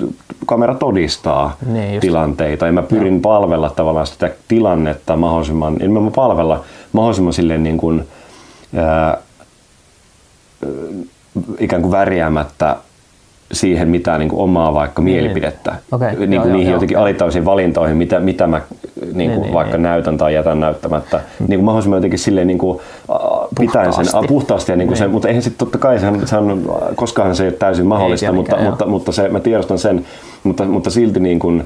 [0.47, 2.67] kamera todistaa Niin tilanteita.
[2.67, 8.09] Ja mä pyrin palvella tavallaan sitä tilannetta mahdollisimman, en mä palvella mahdollisimman silleen niin kuin,
[8.77, 9.19] ää,
[11.59, 12.77] ikään kuin värjäämättä
[13.53, 15.17] siihen mitään niin kuin omaa vaikka Niin.
[15.17, 15.75] mielipidettä.
[15.93, 16.73] Okei, niin kuin joo, niihin joo.
[16.77, 18.61] jotenkin alitaisiin valintoihin, mitä, mitä mä
[19.15, 19.83] niin kuin niin, vaikka niin.
[19.83, 21.21] näytän tai jätän näyttämättä.
[21.39, 22.81] Niin kuin mahdollisimman jotenkin silleen niin kuin,
[23.61, 24.29] pitäen sen Puhtaasti.
[24.29, 24.73] puhtaasti.
[24.73, 25.11] Ja niin kuin Niin.
[25.11, 26.63] mutta eihän sitten totta kai, sehän, sehän,
[26.95, 30.05] koskaan se ei ole täysin mahdollista, mutta, tietenkään, mutta, mutta, se, mä tiedostan sen,
[30.45, 31.65] mutta, mutta silti niin kuin,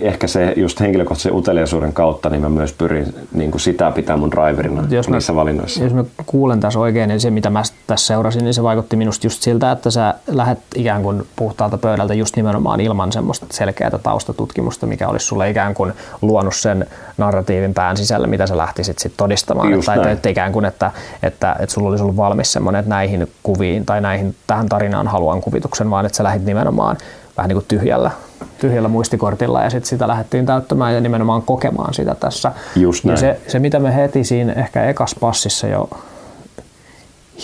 [0.00, 4.30] ehkä se just henkilökohtaisen uteliaisuuden kautta, niin mä myös pyrin niin kuin sitä pitää mun
[4.30, 5.84] driverina Jos mä- niissä valinnoissa.
[5.84, 9.26] Jos mä kuulen tässä oikein, niin se mitä mä tässä seurasin, niin se vaikutti minusta
[9.26, 14.86] just siltä, että sä lähdet ikään kuin puhtaalta pöydältä just nimenomaan ilman semmoista selkeää taustatutkimusta,
[14.86, 16.86] mikä olisi sulle ikään kuin luonut sen
[17.18, 19.70] narratiivin pään sisällä, mitä sä lähtisit sit todistamaan.
[19.72, 23.30] Just tai että ikään kuin, että, että, että sulla olisi ollut valmis semmoinen, että näihin
[23.42, 26.96] kuviin tai näihin, tähän tarinaan haluan kuvituksen, vaan että sä lähdit nimenomaan
[27.40, 28.10] vähän niin kuin tyhjällä,
[28.58, 32.52] tyhjällä muistikortilla ja sitten sitä lähdettiin täyttämään ja nimenomaan kokemaan sitä tässä.
[32.76, 33.20] Just ja näin.
[33.20, 35.90] se, se, mitä me heti siinä ehkä ekas passissa jo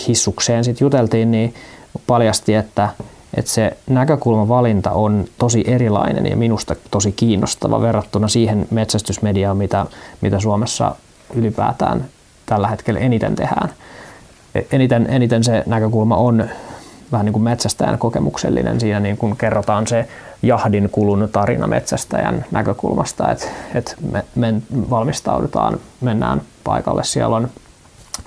[0.07, 1.53] hissukseen sit juteltiin, niin
[2.07, 2.89] paljasti, että,
[3.37, 9.85] että se näkökulmavalinta on tosi erilainen ja minusta tosi kiinnostava verrattuna siihen metsästysmediaan, mitä,
[10.21, 10.95] mitä Suomessa
[11.33, 12.05] ylipäätään
[12.45, 13.69] tällä hetkellä eniten tehdään.
[14.55, 16.49] E- Eniten, eniten se näkökulma on
[17.11, 18.79] vähän niin kuin metsästäjän kokemuksellinen.
[18.79, 20.07] Siinä niin kuin kerrotaan se
[20.41, 27.49] jahdin kulun tarina metsästäjän näkökulmasta, että, että me, me valmistaudutaan, mennään paikalle, siellä on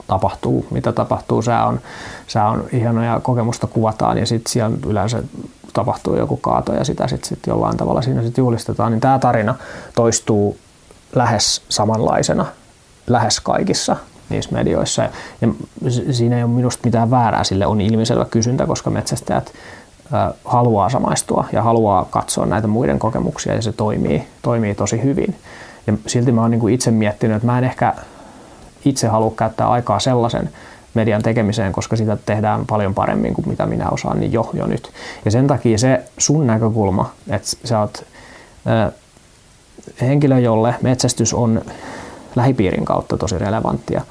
[0.06, 1.42] tapahtuu, mitä tapahtuu.
[1.42, 1.80] Sää on,
[2.26, 5.22] sää on ihana ja kokemusta kuvataan ja sitten siellä yleensä
[5.72, 8.92] tapahtuu joku kaato ja sitä sitten sit jollain tavalla siinä sit julistetaan.
[8.92, 9.54] Niin tämä tarina
[9.94, 10.56] toistuu
[11.14, 12.46] lähes samanlaisena
[13.06, 13.96] lähes kaikissa
[14.30, 15.02] niissä medioissa.
[15.40, 15.48] Ja
[16.10, 19.52] siinä ei ole minusta mitään väärää, sille on ilmiselvä kysyntä, koska metsästäjät
[20.44, 25.36] haluaa samaistua ja haluaa katsoa näitä muiden kokemuksia ja se toimii, toimii tosi hyvin.
[25.86, 27.94] Ja silti mä oon niin itse miettinyt, että mä en ehkä
[28.84, 30.50] itse halua käyttää aikaa sellaisen
[30.94, 34.90] median tekemiseen, koska sitä tehdään paljon paremmin kuin mitä minä osaan, niin jo, jo nyt.
[35.24, 38.04] Ja sen takia se sun näkökulma, että sä oot
[38.66, 38.92] ö,
[40.00, 41.62] henkilö, jolle metsästys on
[42.36, 44.02] lähipiirin kautta tosi relevanttia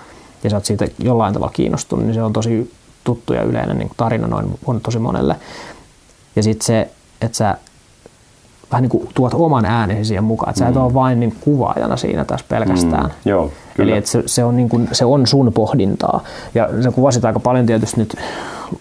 [0.44, 2.74] ja sä oot siitä jollain tavalla kiinnostunut, niin se on tosi
[3.04, 5.36] tuttu ja yleinen niin kuin tarina noin on tosi monelle.
[6.36, 6.90] Ja sitten se,
[7.22, 7.58] että sä
[8.72, 11.98] vähän niin kuin tuot oman äänesi siihen mukaan, että sä et ole vain niin kuvaajana
[11.98, 13.06] siinä tässä pelkästään.
[13.06, 13.92] Mm, joo, kyllä.
[13.92, 16.24] Eli että se, se, on niin kuin, se on sun pohdintaa.
[16.56, 18.16] Ja sä kuvasit aika paljon tietysti nyt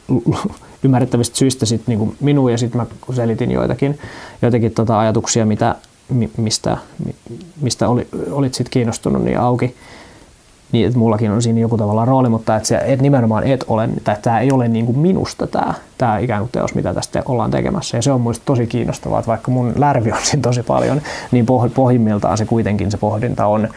[0.85, 3.99] ymmärrettävistä syistä sit niin kuin minua ja sitten mä selitin joitakin,
[4.43, 5.75] joitakin tota ajatuksia, mitä,
[6.09, 9.77] mi- mistä, mi- mistä oli, olit sit kiinnostunut niin auki.
[10.73, 13.89] Niin, että mullakin on siinä joku tavallaan rooli, mutta että, se, et nimenomaan et ole,
[14.05, 17.51] tai tämä ei ole niin kuin minusta tämä, tämä ikään kuin teos, mitä tästä ollaan
[17.51, 17.97] tekemässä.
[17.97, 21.47] Ja se on minusta tosi kiinnostavaa, että vaikka mun lärvi on siinä tosi paljon, niin
[21.47, 23.69] poh- pohjimmiltaan se kuitenkin se pohdinta on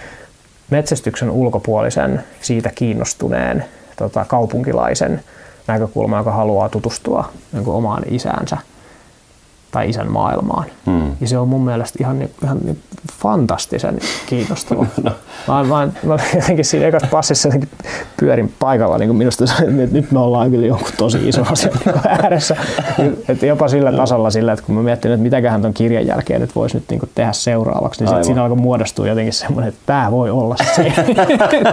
[0.69, 5.21] metsästyksen ulkopuolisen, siitä kiinnostuneen tota, kaupunkilaisen
[5.67, 8.57] näkökulma, joka haluaa tutustua niin omaan isäänsä
[9.71, 10.65] tai isän maailmaan.
[10.85, 11.11] Hmm.
[11.21, 12.79] Ja se on mun mielestä ihan, niin- ihan niin
[13.19, 14.85] fantastisen kiinnostava.
[15.47, 17.69] Mä, mä, mä jotenkin siinä ekassa passissa jotenkin
[18.17, 21.73] pyörin paikalla, niin kuin minusta se, että nyt me ollaan kyllä jonkun tosi iso asian
[21.85, 22.55] niin ääressä.
[23.29, 26.55] Että jopa sillä tasolla sillä, että kun mä mietin, että mitäköhän ton kirjan jälkeen nyt
[26.55, 28.25] voisi nyt niin tehdä seuraavaksi, niin sit Aivan.
[28.25, 30.93] siinä alkoi muodostua jotenkin semmoinen, että tämä voi olla se.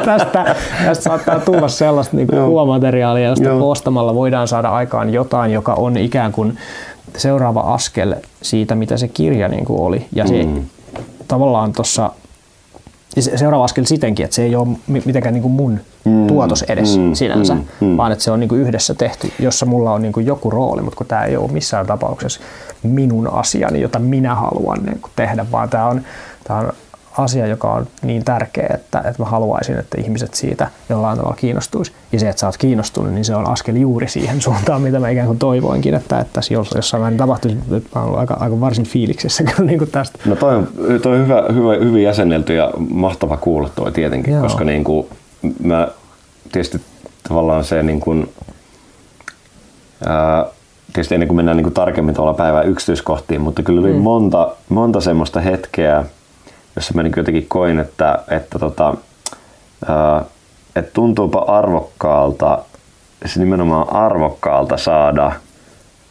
[0.05, 3.59] tästä, tästä saattaa tulla sellaista niin kuvamateriaalia, josta Joo.
[3.59, 6.59] koostamalla voidaan saada aikaan jotain, joka on ikään kuin
[7.17, 10.07] seuraava askel siitä, mitä se kirja niin kuin oli.
[10.15, 10.65] Ja se Mm.
[11.29, 12.11] tavallaan tuossa
[13.19, 16.63] se- seuraava askel sitenkin, että se ei ole mi- mitenkään niin kuin mun Mm, tuotos
[16.63, 17.97] edes mm, sinänsä, mm, mm.
[17.97, 20.83] vaan että se on niin kuin yhdessä tehty, jossa mulla on niin kuin joku rooli,
[20.83, 22.41] mutta kun tämä ei ole missään tapauksessa
[22.83, 26.01] minun asiani, jota minä haluan niin kuin tehdä, vaan tämä on,
[26.45, 26.73] tämä on
[27.19, 31.93] asia, joka on niin tärkeä, että, että mä haluaisin, että ihmiset siitä jollain tavalla kiinnostuisi.
[32.13, 35.09] Ja se, että sä oot kiinnostunut, niin se on askel juuri siihen suuntaan, mitä mä
[35.09, 36.41] ikään kuin toivoinkin, että, että
[36.75, 37.57] jossain määrin tapahtuisi.
[37.95, 40.19] Mä olen aika, aika varsin fiiliksessä kyllä niin kuin tästä.
[40.25, 40.69] No toi on,
[41.03, 44.43] toi on hyvä, hyvä, hyvin jäsennelty ja mahtava kuulla toi tietenkin, Joo.
[44.43, 45.07] koska niin kuin
[45.63, 45.89] mä
[46.53, 46.81] tietysti
[47.29, 48.33] tavallaan se niin kuin,
[50.07, 50.47] ää,
[50.93, 54.01] tietysti ennen kuin mennään niin kuin tarkemmin tuolla päivän yksityiskohtiin, mutta kyllä oli mm.
[54.01, 56.05] monta, monta semmoista hetkeä,
[56.79, 58.95] jossa mä niin jotenkin koin, että, että, tota,
[59.89, 60.25] ää,
[60.77, 62.59] että tuntuupa arvokkaalta,
[63.21, 65.33] siis nimenomaan arvokkaalta saada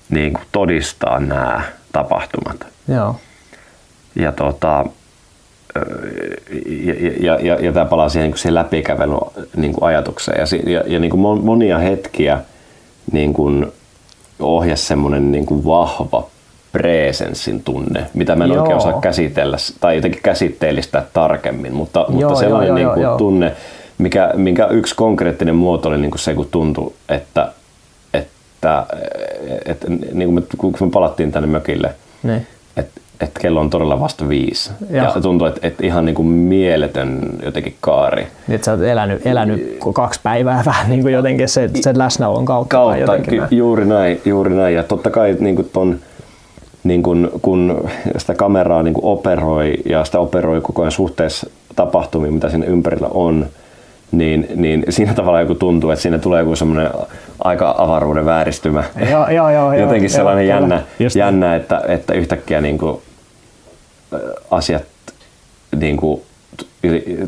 [0.10, 2.68] niin kuin todistaa nämä tapahtumat.
[2.88, 3.16] Joo.
[4.16, 4.86] Ja, tota,
[6.66, 9.20] ja, ja, ja, ja tämä palaa siihen, niin siihen läpikävelyn
[9.56, 10.40] niin kuin ajatukseen.
[10.40, 12.40] Ja, ja, ja niin kuin monia hetkiä
[13.12, 13.72] niin kuin
[14.40, 16.28] ohjasi semmoinen niin kuin vahva
[16.72, 18.60] presenssin tunne, mitä mä en joo.
[18.60, 23.18] oikein osaa käsitellä tai jotenkin käsitteellistä tarkemmin, mutta, joo, mutta sellainen joo, niin kuin joo,
[23.18, 23.56] tunne,
[23.98, 27.52] mikä, minkä yksi konkreettinen muoto oli niin kuin se, kun tuntui, että,
[28.14, 28.86] että,
[29.44, 32.46] että, että niin kuin me, kun me palattiin tänne mökille, ne.
[32.78, 34.72] että että kello on todella vasta viisi.
[34.90, 38.22] Ja, ja tuntuu, että, että ihan niin kuin mieletön jotenkin kaari.
[38.48, 42.46] Niin, että sä oot elänyt, elänyt kaksi päivää vähän niin kuin jotenkin se, sen läsnäolon
[42.46, 42.78] kautta.
[42.78, 44.76] kautta jotenkin juuri näin, juuri näin.
[44.76, 46.00] Ja totta kai niin kuin ton,
[46.88, 52.34] niin kuin, kun sitä kameraa niin kuin operoi ja sitä operoi koko ajan suhteessa tapahtumiin,
[52.34, 53.46] mitä siinä ympärillä on,
[54.12, 56.90] niin, niin siinä tavalla joku tuntuu, että siinä tulee joku semmoinen
[57.40, 58.84] aika avaruuden vääristymä.
[59.12, 60.82] Joo, joo, joo, Jotenkin sellainen joo, jännä,
[61.16, 63.02] jännä että, että yhtäkkiä niin kuin
[64.52, 64.84] asiat
[65.80, 66.22] niin kuin,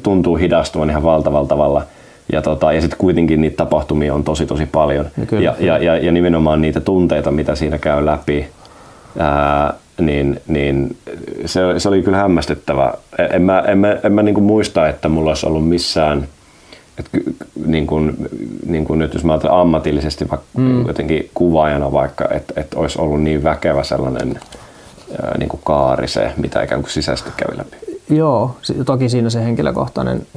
[0.03, 1.83] tuntuu hidastuvan ihan valtavalla tavalla.
[2.31, 5.05] Ja, tota, ja sitten kuitenkin niitä tapahtumia on tosi tosi paljon.
[5.27, 8.47] Kyllä, ja, ja, ja, ja nimenomaan niitä tunteita, mitä siinä käy läpi,
[9.19, 10.97] ää, niin, niin
[11.45, 12.93] se, se oli kyllä hämmästyttävä.
[13.31, 16.27] En mä, en mä, en mä niin muista, että mulla olisi ollut missään,
[16.99, 17.17] että
[17.65, 18.29] niin kuin,
[18.67, 20.87] niin kuin nyt jos mä ajattelen ammatillisesti vaikka mm.
[20.87, 24.39] jotenkin kuvaajana vaikka, että, että olisi ollut niin väkevä sellainen
[25.37, 27.77] niin kuin kaari se, mitä ikään kuin sisäisesti kävi läpi.
[28.09, 28.55] Joo,
[28.85, 30.27] toki siinä se henkilökohtainen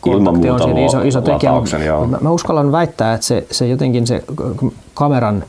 [0.00, 1.52] kontakti on siinä iso, iso tekijä.
[2.10, 4.24] Mä, mä uskallan väittää, että se, se jotenkin se
[4.94, 5.44] kameran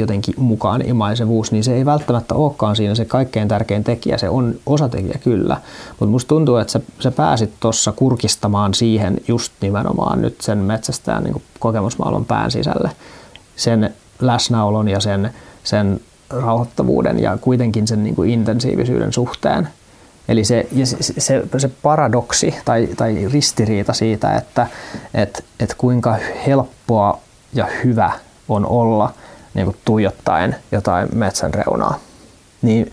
[0.00, 4.18] jotenkin mukaan imaisevuus, niin se ei välttämättä olekaan siinä se kaikkein tärkein tekijä.
[4.18, 9.52] Se on osatekijä kyllä, mutta musta tuntuu, että sä, sä pääsit tuossa kurkistamaan siihen just
[9.60, 12.90] nimenomaan nyt sen metsästään niin kokemusmaailman pään sisälle.
[13.56, 15.30] Sen läsnäolon ja sen,
[15.64, 19.68] sen rauhoittavuuden ja kuitenkin sen niin kuin intensiivisyyden suhteen.
[20.28, 24.66] Eli se, se, se, se paradoksi tai, tai ristiriita siitä, että
[25.14, 27.18] et, et kuinka helppoa
[27.54, 28.12] ja hyvä
[28.48, 29.12] on olla
[29.58, 31.98] niin kuin tuijottaen jotain metsän reunaa,
[32.62, 32.92] niin,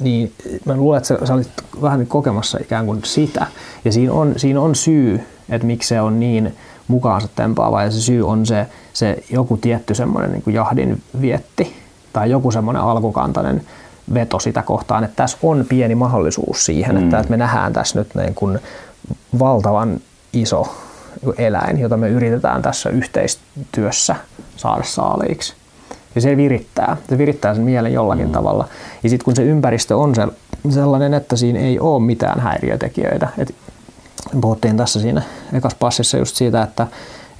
[0.00, 0.32] niin
[0.64, 1.50] mä luulen, että sä, sä olit
[1.82, 3.46] vähän kokemassa ikään kuin sitä.
[3.84, 6.56] Ja siinä on, siinä on syy, että miksi se on niin
[6.88, 11.76] mukaansa tempaava ja se syy on se, se joku tietty semmoinen niin jahdin vietti,
[12.12, 13.62] tai joku semmoinen alkukantainen
[14.14, 17.04] veto sitä kohtaan, että tässä on pieni mahdollisuus siihen, mm.
[17.04, 18.58] että, me nähdään tässä nyt niin kuin
[19.38, 20.00] valtavan
[20.32, 20.76] iso
[21.38, 24.16] eläin, jota me yritetään tässä yhteistyössä
[24.56, 25.54] saada saaliiksi.
[26.16, 28.32] Ja se virittää, se virittää sen mielen jollakin mm.
[28.32, 28.68] tavalla.
[29.02, 30.22] Ja sitten kun se ympäristö on se,
[30.70, 33.28] sellainen, että siinä ei ole mitään häiriötekijöitä.
[33.38, 33.54] Et
[34.40, 36.86] puhuttiin tässä siinä ekas passissa just siitä, että,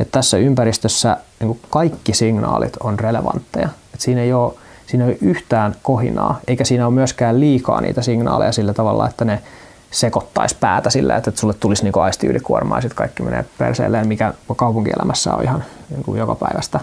[0.00, 3.68] että tässä ympäristössä niin kaikki signaalit on relevantteja.
[3.94, 4.52] Et siinä ei ole
[4.86, 9.24] siinä ei ole yhtään kohinaa, eikä siinä ole myöskään liikaa niitä signaaleja sillä tavalla, että
[9.24, 9.42] ne
[9.90, 15.34] sekoittaisi päätä sillä, että sulle tulisi niin aistiylikuormaa ja sitten kaikki menee perseelleen, mikä kaupunkielämässä
[15.34, 16.80] on ihan niin kuin joka päivästä.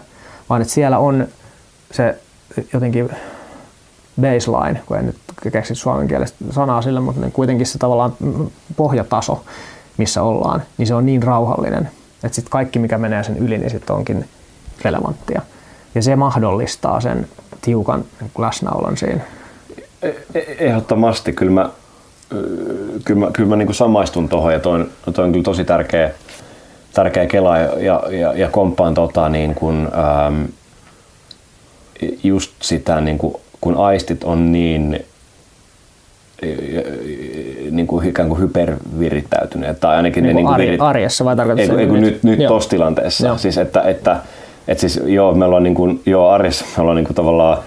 [0.49, 1.27] Vaan että siellä on
[1.93, 2.15] se
[2.73, 3.09] jotenkin
[4.21, 5.17] baseline, kun en nyt
[5.51, 8.13] keksi suomen kielestä sanaa sille, mutta niin kuitenkin se tavallaan
[8.75, 9.43] pohjataso,
[9.97, 11.89] missä ollaan, niin se on niin rauhallinen,
[12.23, 14.25] että sitten kaikki, mikä menee sen yli, niin sitten onkin
[14.81, 15.41] relevanttia.
[15.95, 17.27] Ja se mahdollistaa sen
[17.61, 18.05] tiukan
[18.37, 19.21] läsnäolon siinä.
[20.01, 21.33] E, e, ehdottomasti.
[21.33, 21.69] Kyllä mä,
[23.05, 26.11] kyllä mä, kyllä mä niin samaistun tuohon ja toi, toi on kyllä tosi tärkeä,
[26.93, 30.43] tärkeä kela ja, ja, ja komppaan tota, niin kuin, ähm,
[32.23, 35.05] just sitä, niin kuin, kun aistit on niin
[37.71, 39.79] niin kuin ikään kuin hypervirittäytyneet.
[39.79, 40.81] Tai ainakin niin ne niin kuin virit...
[40.81, 43.27] arjessa vai tarkoitatko ei, ei, nyt, nyt tuossa tilanteessa.
[43.27, 43.37] Joo.
[43.37, 44.17] Siis että, että,
[44.67, 47.57] et siis joo, me ollaan niin kuin, joo, arjessa me ollaan niin kuin tavallaan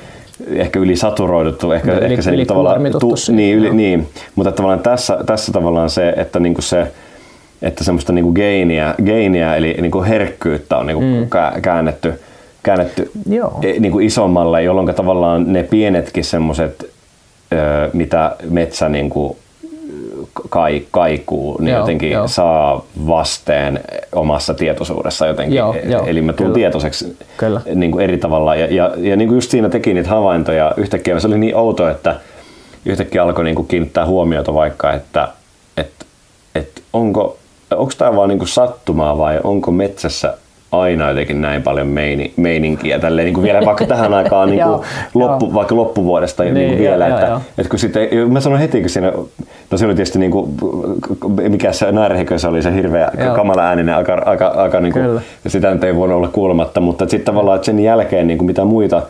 [0.52, 4.52] ehkä yli saturoiduttu, ehkä, yli, ehkä se yli niin tavallaan, tu, niin, yli, niin, mutta
[4.52, 6.92] tavallaan tässä, tässä tavallaan se, että niin kuin se,
[7.62, 11.28] että semmoista niin kuin geiniä, geiniä, eli niin kuin herkkyyttä on niin kuin mm.
[11.62, 12.20] käännetty,
[12.66, 13.58] käännetty Joo.
[13.62, 16.90] E, niin kuin isommalle, jolloin tavallaan ne pienetkin semmoiset,
[17.92, 19.36] mitä metsä niin kuin
[20.50, 22.28] kai, kaikuu, niin Joo, jotenkin joo.
[22.28, 23.80] saa vasteen
[24.12, 25.56] omassa tietoisuudessa jotenkin.
[25.56, 26.54] Joo, joo, Eli mä tulen kyllä.
[26.54, 27.60] tietoiseksi Kyllä.
[27.74, 28.56] niin kuin eri tavalla.
[28.56, 31.20] Ja, ja, ja niin kuin just siinä teki niitä havaintoja yhtäkkiä.
[31.20, 32.16] Se oli niin outo, että
[32.84, 35.28] yhtäkkiä alkoi niin kuin kiinnittää huomiota vaikka, että,
[35.76, 36.04] että,
[36.54, 37.36] että onko,
[37.70, 40.34] onko tämä vaan niin kuin sattumaa vai onko metsässä
[40.80, 44.80] aina jotenkin näin paljon meini, meininkiä tälleen, niin kuin vielä vaikka tähän aikaan niin kuin
[45.22, 47.40] loppu, vaikka loppuvuodesta niin, niin kuin vielä, joo, että, joo.
[47.58, 49.12] että kun sitten, mä sanoin heti, kun siinä,
[49.70, 50.50] no se oli tietysti niin kuin,
[51.48, 53.34] mikä se nairehikö se oli se hirveä Joo.
[53.34, 55.04] kamala ääninen, aika, aika, aika niin kuin,
[55.44, 58.46] ja sitä nyt ei voinut olla kuulematta, mutta sitten tavallaan että sen jälkeen niin kuin
[58.46, 59.02] mitä muita,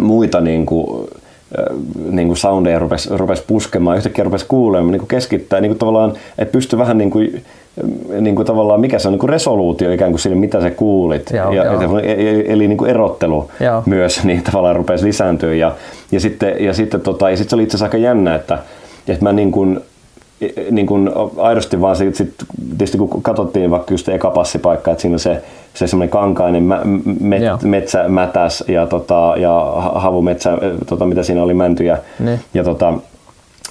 [0.00, 1.08] muita niin kuin,
[2.10, 6.12] niin kuin soundeja rupesi, rupesi puskemaan, yhtäkkiä rupesi kuulemaan, niin kuin keskittää, niin kuin tavallaan,
[6.38, 7.44] että pystyi vähän niin kuin,
[8.20, 11.30] niin kuin tavallaan, mikä se on niin kuin resoluutio ikään kuin sille, mitä sä kuulit.
[11.30, 11.98] Joo, ja, joo.
[11.98, 13.82] Eli, eli niin kuin erottelu Joo.
[13.86, 15.54] myös niin tavallaan rupesi lisääntyä.
[15.54, 15.72] Ja,
[16.12, 18.58] ja sitten, ja sitten tota, ja sitten se oli itse asiassa aika jännä, että,
[19.08, 19.80] että mä niin kuin,
[20.70, 22.34] niin kuin aidosti vaan sit, sit,
[22.68, 25.42] tietysti kun katsottiin vaikka just eka passipaikka, että siinä se,
[25.74, 26.80] se semmoinen kankainen mä,
[27.20, 27.58] met, Joo.
[27.62, 31.98] metsämätäs ja, tota, ja ha- havumetsä, tota, mitä siinä oli mäntyjä.
[32.18, 32.40] Niin.
[32.54, 32.94] Ja tota,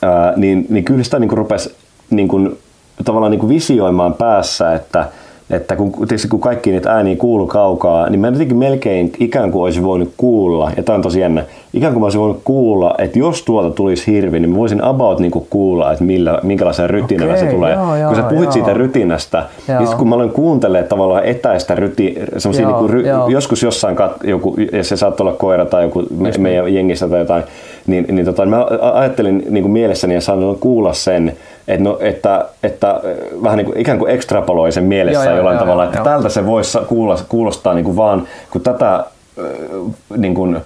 [0.01, 1.75] ää, niin, niin kyllä sitä niin kuin rupesi
[2.09, 2.57] niin kuin,
[3.05, 5.05] tavallaan niin kuin visioimaan päässä, että,
[5.49, 9.63] että kun, tietysti kun kaikki niitä ääniä kuuluu kaukaa, niin mä jotenkin melkein ikään kuin
[9.63, 13.19] olisi voinut kuulla, ja tämä on tosi jännä, ikään kuin mä olisin voinut kuulla, että
[13.19, 17.37] jos tuolta tulisi hirvi, niin mä voisin about niin kuin kuulla, että millä, minkälaisen rytinällä
[17.37, 17.73] se Okei, tulee.
[17.73, 18.51] joo, joo, kun sä puhuit joo.
[18.51, 19.79] siitä rytinästä, Joo.
[19.79, 22.15] niin sit kun mä aloin kuuntelemaan tavallaan etäistä ryti,
[22.61, 23.27] Joo, niin ry, joo.
[23.29, 26.41] joskus jossain kat, joku, ja se saattoi olla koira tai joku me, niin.
[26.41, 27.43] meidän jengissä tai jotain,
[27.87, 32.45] niin, niin tota, mä ajattelin niin kuin mielessäni ja sanoin kuulla sen, että, no, että,
[32.63, 33.01] että äh,
[33.43, 35.99] vähän niin kuin, ikään kuin ekstrapoloi sen mielessä Joo, joo, jollain joo, tavalla, joo, että
[35.99, 36.05] joo.
[36.05, 39.05] tältä se voisi kuulla, kuulostaa niin kuin vaan, kun tätä äh,
[40.17, 40.57] niin kuin,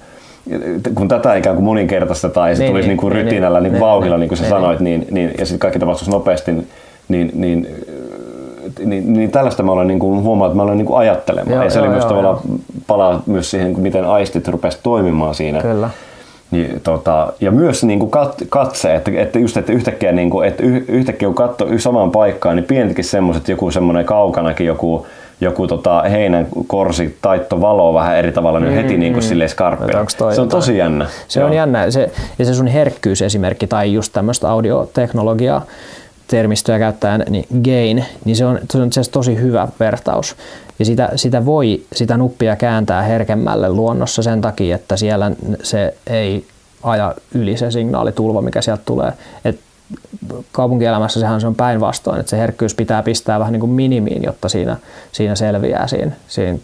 [0.95, 3.73] kun tätä ikään kuin moninkertaistetaan ja se Niin, tulisi niin, niin kuin niin, rytinällä, niin
[3.73, 6.51] niin, vauhdilla, niin, niin kuin sä niin, sanoit, niin, niin, ja sitten kaikki tapahtuisi nopeasti,
[7.07, 7.67] niin, niin,
[8.85, 11.53] niin, niin tällaista mä olen niin kuin huomaa, että mä olen niin kuin ajattelemaan.
[11.53, 12.39] Joo, ja se oli joo, myös joo, tavallaan
[12.87, 15.61] palaa myös siihen, miten aistit rupesi toimimaan siinä.
[15.61, 15.89] Kyllä.
[16.51, 20.47] Niin, tota, ja myös niin kuin kat, katse, että, että just että yhtäkkiä, niin kuin,
[20.47, 25.07] että yh, yhtäkkiä kun katsoo samaan paikkaan, niin pienetkin semmoiset, joku semmoinen kaukanakin joku,
[25.41, 29.49] joku tota, heinän korsi taitto valoo vähän eri tavalla, niin heti niin kuin silleen
[29.99, 30.61] onks toi Se on jotain?
[30.61, 31.05] tosi jännä.
[31.27, 31.91] Se on jännä.
[31.91, 35.65] Se, ja se sun herkkyysesimerkki tai just tämmöistä audioteknologiaa
[36.27, 40.35] termistöä käyttäen, niin gain, niin se on, se on itse tosi hyvä vertaus.
[40.79, 45.31] Ja sitä, sitä voi, sitä nuppia kääntää herkemmälle luonnossa sen takia, että siellä
[45.63, 46.45] se ei
[46.83, 49.13] aja yli se signaalitulva, mikä sieltä tulee.
[49.45, 49.59] Et
[50.51, 54.49] kaupunkielämässä sehän se on päinvastoin, että se herkkyys pitää pistää vähän niin kuin minimiin, jotta
[54.49, 54.77] siinä,
[55.11, 56.59] siinä selviää siinä, siinä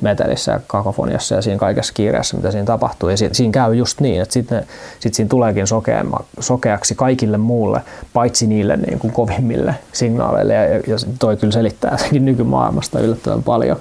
[0.00, 3.08] metelissä ja kakofoniassa ja siinä kaikessa kiireessä, mitä siinä tapahtuu.
[3.08, 4.66] Ja si- siinä käy just niin, että sitten
[5.00, 7.80] sit siinä tuleekin sokeamma, sokeaksi kaikille muulle,
[8.12, 10.54] paitsi niille niin kuin kovimmille signaaleille.
[10.54, 13.76] Ja, ja toi kyllä selittää sekin nykymaailmasta yllättävän paljon.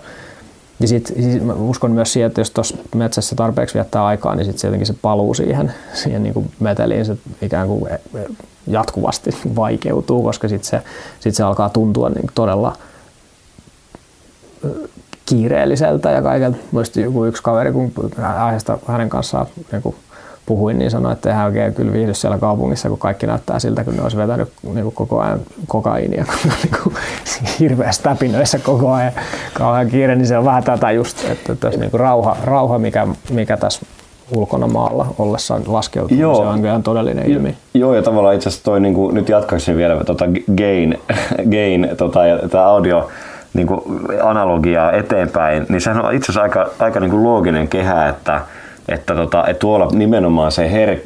[0.83, 4.45] Ja sit, sit mä uskon myös siihen, että jos tuossa metsässä tarpeeksi viettää aikaa, niin
[4.45, 7.91] sit se se paluu siihen, siihen niin kuin meteliin se ikään kuin
[8.67, 10.81] jatkuvasti vaikeutuu, koska sitten se,
[11.19, 12.77] sit se alkaa tuntua niin todella
[15.25, 16.57] kiireelliseltä ja kaikelta.
[16.71, 17.91] Muisti joku yksi kaveri, kun
[18.39, 19.95] aiheesta hänen kanssaan niin kuin
[20.45, 23.95] puhuin, niin sanoi, että hän oikein kyllä viihdy siellä kaupungissa, kun kaikki näyttää siltä, kun
[23.95, 26.95] ne olisi vetänyt niin kuin koko ajan kokaiinia, kun on niin kuin
[27.59, 29.11] hirveässä täpinöissä koko ajan
[29.53, 33.07] kauhean kiire, niin se on vähän tätä just, että tässä niin kuin rauha, rauha mikä,
[33.29, 33.85] mikä tässä
[34.35, 36.33] ulkona maalla ollessaan laskeutuu, Joo.
[36.33, 36.43] Joo.
[36.43, 37.55] se on ihan todellinen ilmi.
[37.73, 40.25] Joo, ja tavallaan itse asiassa toi, niin kuin, nyt jatkaisin vielä tota
[40.57, 40.99] gain,
[41.51, 43.09] gain tota, ja tämä audio
[43.53, 43.81] niin kuin
[44.23, 48.41] analogiaa eteenpäin, niin sehän on itse asiassa aika, aika niin kuin looginen kehä, että,
[48.89, 50.97] että, tota, että tuolla nimenomaan se her,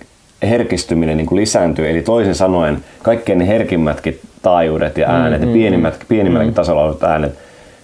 [0.41, 5.99] herkistyminen niin kuin lisääntyy, eli toisin sanoen kaikkein herkimmätkin taajuudet ja äänet mm, ja pienimmät,
[6.07, 6.55] pienimmälläkin mm.
[6.55, 7.37] tasolla olevat äänet,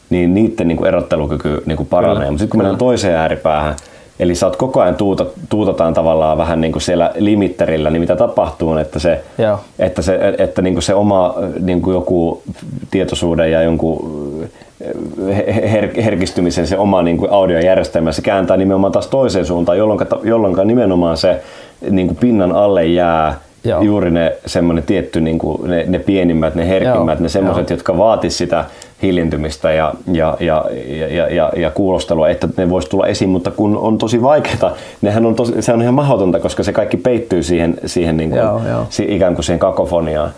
[0.09, 2.29] niin niiden niin kuin erottelukyky niin kuin paranee.
[2.29, 3.75] Mutta sitten kun mennään toiseen ääripäähän,
[4.19, 8.15] Eli sä oot koko ajan tuuta, tuutataan tavallaan vähän niin kuin siellä limitterillä, niin mitä
[8.15, 9.59] tapahtuu on, että se, Joo.
[9.79, 12.41] että se, että niin kuin se oma niin kuin joku
[12.91, 14.49] tietoisuuden ja jonkun
[15.71, 20.67] her, herkistymisen se oma niin kuin audiojärjestelmä, se kääntää nimenomaan taas toiseen suuntaan, jolloin, jolloin
[20.67, 21.41] nimenomaan se
[21.89, 23.81] niin kuin pinnan alle jää Joo.
[23.81, 27.23] juuri ne semmoinen tietty, niin kuin ne, ne pienimmät, ne herkimmät, Joo.
[27.23, 28.65] ne semmoiset, jotka vaatis sitä
[29.03, 30.65] hiljentymistä ja, ja, ja,
[31.07, 35.25] ja, ja, ja kuulostelua, että ne voisi tulla esiin, mutta kun on tosi vaikeaa, nehän
[35.25, 38.61] on tosi, se on ihan mahdotonta, koska se kaikki peittyy siihen, siihen niin kuin, Joo,
[38.67, 38.85] joo.
[38.89, 40.31] si, ikään kuin siihen kakofoniaan.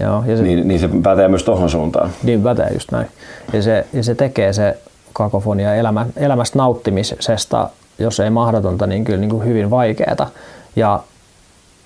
[0.00, 2.10] Joo, ja se, Niin, niin se pätee myös tuohon suuntaan.
[2.22, 3.06] Niin pätee just näin.
[3.52, 4.78] Ja se, ja se tekee se
[5.12, 10.30] kakofonia elämä, elämästä nauttimisesta, jos ei mahdotonta, niin kyllä niin kuin hyvin vaikeaa.
[10.76, 11.00] Ja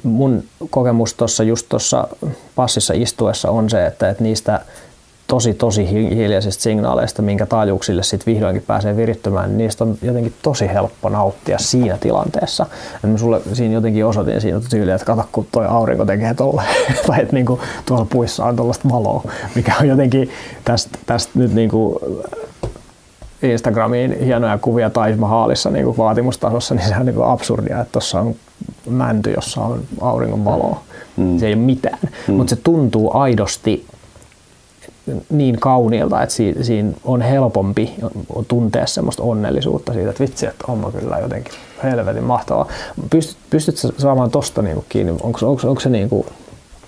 [0.02, 2.08] mun kokemus tuossa just tuossa
[2.56, 4.60] passissa istuessa on se, että, että niistä
[5.26, 10.68] tosi tosi hiljaisista signaaleista, minkä taajuuksille sitten vihdoinkin pääsee virittymään, niin niistä on jotenkin tosi
[10.68, 12.66] helppo nauttia siinä tilanteessa.
[13.04, 16.62] Et mä sulle siinä jotenkin osoitin siinä tyyliä, että kato kun toi aurinko tekee tolle,
[17.06, 19.22] tai että niinku tuolla puissa on tuollaista valoa,
[19.54, 20.30] mikä on jotenkin
[20.64, 22.00] tästä, tästä nyt niinku
[23.42, 28.20] Instagramiin hienoja kuvia Taj Mahalissa niin vaatimustasossa, niin se on niin kuin absurdia, että tuossa
[28.20, 28.34] on
[28.90, 30.80] mänty, jossa on auringon valoa.
[31.16, 31.38] Mm.
[31.38, 31.98] Se ei ole mitään,
[32.28, 32.34] mm.
[32.34, 33.86] mutta se tuntuu aidosti
[35.30, 37.94] niin kauniilta, että siinä on helpompi
[38.48, 41.52] tuntea semmoista onnellisuutta siitä, että vitsi, että on kyllä jotenkin
[41.82, 42.68] helvetin mahtavaa.
[43.10, 45.12] Pystyt, pystytkö saamaan tosta niinku kiinni?
[45.22, 46.26] Onko, onko, onko se niinku,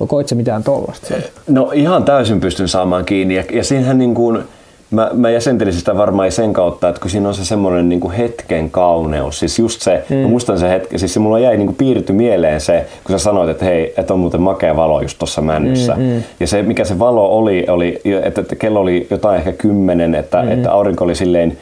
[0.09, 1.15] koit mitään tollasta?
[1.49, 4.43] No ihan täysin pystyn saamaan kiinni ja, ja siinähän niin kuin,
[4.91, 8.71] Mä, mä jäsentelisin sitä varmaan sen kautta, että kun siinä on se semmoinen niin hetken
[8.71, 10.17] kauneus, siis just se, mm.
[10.17, 13.51] mä muistan se hetki, siis se mulla jäi niin piirretty mieleen se, kun sä sanoit,
[13.51, 15.95] että hei, että on muuten makea valo just tuossa männyssä.
[15.95, 16.23] Mm, mm.
[16.41, 20.43] Ja se, mikä se valo oli, oli että, että kello oli jotain ehkä kymmenen, että,
[20.43, 20.51] mm.
[20.51, 21.59] että aurinko oli silleen,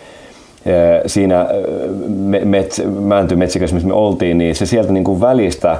[1.07, 1.47] siinä
[2.45, 5.77] met, mäntymetsikössä, missä me oltiin, niin se sieltä niin kuin välistä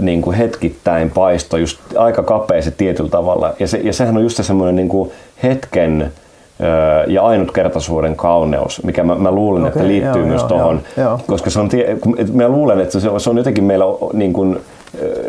[0.00, 3.54] niin kuin hetkittäin paisto just aika kapea se tietyllä tavalla.
[3.58, 5.10] Ja, se, ja sehän on just se semmoinen niin kuin
[5.42, 6.12] hetken
[7.06, 10.80] ja ainutkertaisuuden kauneus, mikä mä, mä luulen, okay, että liittyy joo, myös tuohon,
[11.26, 11.68] koska se on,
[12.32, 14.60] mä luulen, että se on, se on jotenkin meillä niin kuin,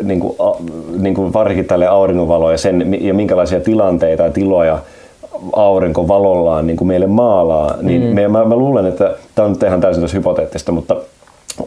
[0.02, 0.36] niin kuin,
[0.98, 4.78] niin kuin varsinkin tälle auringonvalo ja, sen, ja minkälaisia tilanteita ja tiloja
[5.52, 8.08] aurinko valollaan niin kuin meille maalaa, niin mm.
[8.08, 10.96] me, mä, mä luulen, että tämä on nyt ihan täysin hypoteettista, mutta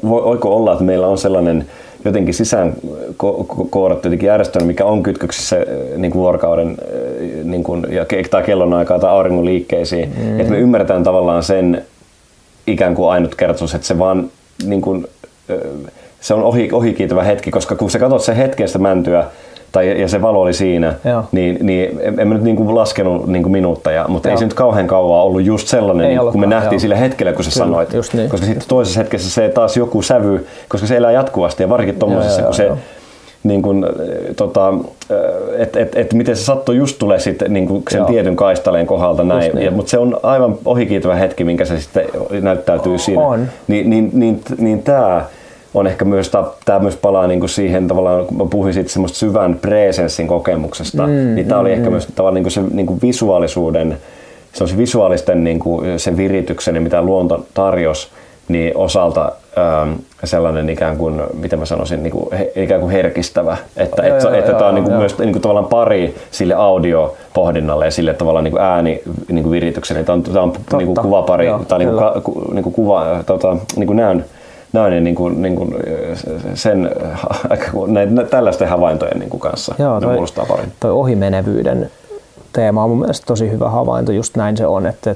[0.10, 1.66] voiko olla, että meillä on sellainen
[2.06, 2.74] jotenkin sisään
[3.12, 8.06] ko- koodattu jotenkin järjestelmä, mikä on kytköksissä äh, niin kuin vuorokauden äh, niin kuin, ja,
[8.30, 10.14] tai kellonaikaa tai auringon liikkeisiin.
[10.18, 10.40] Mm.
[10.40, 11.86] Että me ymmärretään tavallaan sen
[12.68, 14.30] ikään kuin ainutkertaisuus, että se vaan
[14.66, 15.08] niin kuin,
[15.52, 15.58] äh,
[16.22, 19.26] se on ohi, ohikiitävä hetki, koska kun sä katsot sen hetkestä mäntyä,
[19.72, 21.24] tai, ja se valo oli siinä, Joo.
[21.32, 24.34] niin, niin en mä nyt niin kuin laskenut niin kuin minuutteja, mutta Joo.
[24.34, 26.80] ei se nyt kauhean kauan ollut just sellainen, ei kun me nähtiin jo.
[26.80, 28.14] sillä hetkellä, kun sä Kyllä, sanoit.
[28.14, 28.30] Niin.
[28.30, 32.42] Koska sitten toisessa hetkessä se taas joku sävy, koska se elää jatkuvasti ja varsinkin tuommoisessa,
[32.42, 32.72] kun se
[33.44, 33.86] niin kuin,
[34.38, 34.74] tota,
[35.58, 38.08] että et, et miten se sattui just tulee sitten niin kuin sen Joo.
[38.08, 39.56] tietyn kaistaleen kohdalta näin.
[39.56, 39.66] Niin.
[39.66, 42.06] Ja, mutta se on aivan ohikiitävä hetki, minkä se sitten
[42.42, 43.00] näyttäytyy on.
[43.00, 43.22] siinä.
[43.22, 43.48] On.
[43.68, 45.26] Niin, niin, niin, niin tämä
[45.74, 46.32] on ehkä myös,
[46.66, 51.08] tämä myös palaa niin kuin siihen tavallaan, kun mä puhuin siitä semmoista syvän presenssin kokemuksesta,
[51.08, 51.78] mm, niin tämä mm, oli mm.
[51.78, 53.98] ehkä myös tavallaan niin kuin se niin kuin visuaalisuuden,
[54.54, 58.08] se on se visuaalisten niin kuin se virityksen ja mitä luonto tarjosi,
[58.48, 59.92] niin osalta ähm,
[60.24, 63.58] sellainen ikään kuin, miten mä sanoisin, niin kuin, he, ikään kuin herkistävä.
[63.78, 66.16] Että, joo, et, joo, että joo, tämä on niin kuin myös niin kuin tavallaan pari
[66.32, 69.02] sille audiopohdinnalle ja sille tavallaan niin kuin ääni
[69.32, 70.04] niin kuin viritykselle.
[70.04, 73.24] Tämä on, tämä on niin kuin kuvapari, joo, tai niin kuin, ku, niin kuin kuva,
[73.26, 74.26] tota, niin kuin näön
[74.74, 75.76] nainen niin kuin, niin kuin
[76.54, 76.92] sen,
[77.88, 79.76] näin, tällaisten havaintojen niin kuin kanssa.
[79.80, 80.72] Joo, toi, kuulostaa parin.
[80.80, 81.92] Toi ohimenevyyden
[82.54, 85.16] teema on mun mielestä tosi hyvä havainto, just näin se on, että,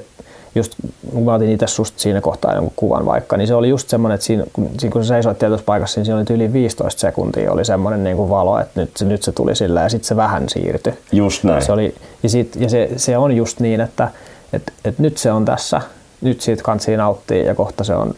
[0.55, 0.73] just
[1.13, 4.15] kun mä otin itse susta siinä kohtaa jonkun kuvan vaikka, niin se oli just semmoinen,
[4.15, 7.51] että siinä, kun, siinä kun sä seisoit tietyssä paikassa, niin siinä oli yli 15 sekuntia
[7.51, 10.15] oli semmoinen niin kuin valo, että nyt, se, nyt se tuli sillä ja sitten se
[10.15, 10.93] vähän siirtyi.
[11.11, 11.61] Just näin.
[11.61, 14.09] Se oli, ja sit, ja se, se on just niin, että
[14.53, 15.81] että että nyt se on tässä,
[16.21, 18.13] nyt siitä kansi nauttia ja kohta se on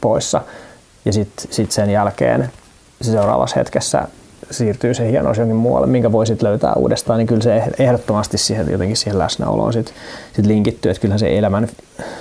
[0.00, 0.42] poissa.
[1.04, 2.50] Ja sitten sit sen jälkeen
[3.00, 4.08] se seuraavassa hetkessä
[4.50, 8.70] siirtyy se hienous jonkin muualle, minkä voi sitten löytää uudestaan, niin kyllä se ehdottomasti siihen,
[8.70, 9.94] jotenkin siihen läsnäoloon sit,
[10.32, 11.68] sit linkittyy, että kyllähän se elämän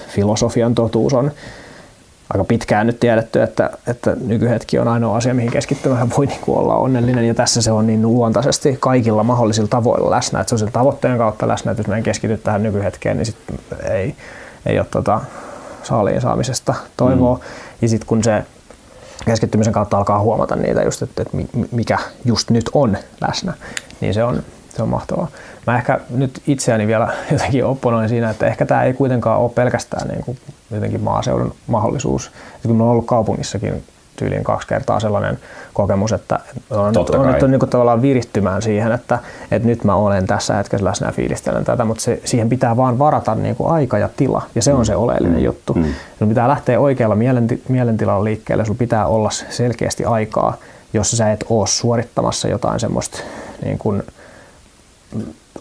[0.08, 1.32] filosofian totuus on
[2.34, 6.76] aika pitkään nyt tiedetty, että, että nykyhetki on ainoa asia, mihin keskittymällä voi niin olla
[6.76, 10.72] onnellinen, ja tässä se on niin luontaisesti kaikilla mahdollisilla tavoilla läsnä, että se on sen
[10.72, 13.60] tavoitteen kautta läsnä, että jos me en keskity tähän nykyhetkeen, niin sitten
[13.92, 14.16] ei,
[14.66, 15.22] ei ole tota,
[15.84, 17.36] saaliin saamisesta toivoa.
[17.36, 17.42] Mm.
[17.82, 18.44] Ja sitten kun se
[19.26, 21.38] keskittymisen kautta alkaa huomata niitä just, että, että
[21.72, 23.54] mikä just nyt on läsnä,
[24.02, 24.44] niin se on,
[24.76, 25.28] se on mahtavaa.
[25.68, 30.08] Mä ehkä nyt itseäni vielä jotenkin opponoin siinä, että ehkä tämä ei kuitenkaan ole pelkästään
[30.08, 30.38] niin kuin
[30.72, 32.32] jotenkin maaseudun mahdollisuus.
[32.56, 33.84] Et kun mä oon ollut kaupungissakin
[34.20, 35.40] tyyliin kaksi kertaa sellainen
[35.74, 36.40] kokemus, että
[36.70, 39.20] on, on, on niin kuin tavallaan virittymään siihen, että,
[39.52, 43.00] että nyt mä olen tässä hetkessä läsnä ja fiilistelen tätä, mutta se, siihen pitää vaan
[43.00, 45.00] varata niin kuin aika ja tila, ja se on se mm.
[45.00, 45.46] oleellinen mm.
[45.46, 45.74] juttu.
[45.74, 45.94] Mm.
[46.20, 50.58] Sun pitää lähteä oikealla mielenti, mielentilalla liikkeelle, sulla pitää olla selkeästi aikaa,
[50.94, 53.20] jos sä et ole suorittamassa jotain semmoista
[53.64, 54.04] niin kuin,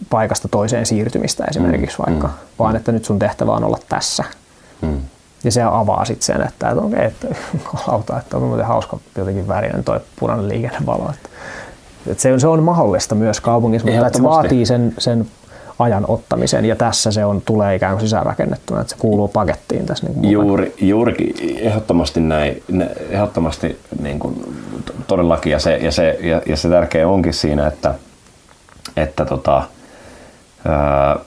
[0.09, 2.05] paikasta toiseen siirtymistä esimerkiksi mm.
[2.05, 2.33] vaikka, mm.
[2.59, 4.23] vaan että nyt sun tehtävä on olla tässä.
[4.81, 4.99] Mm.
[5.43, 7.27] Ja se avaa sitten sen, että, että okei, että,
[7.87, 11.09] lauta, että on muuten hauska jotenkin värinen toi punainen liikennevalo.
[11.09, 11.29] Että,
[12.07, 15.27] että se, on, se on mahdollista myös kaupungissa, mutta että se vaatii sen, sen
[15.79, 20.07] ajan ottamisen ja tässä se on, tulee ikään kuin sisäänrakennettuna, että se kuuluu pakettiin tässä.
[20.07, 22.63] Niin Juuri, juurikin, ehdottomasti näin,
[23.09, 24.55] ehdottomasti niin kuin,
[25.07, 25.51] todellakin.
[25.51, 27.93] Ja se, ja se, ja, ja se tärkeä onkin siinä, että,
[28.97, 29.63] että tota,
[30.67, 31.19] ää,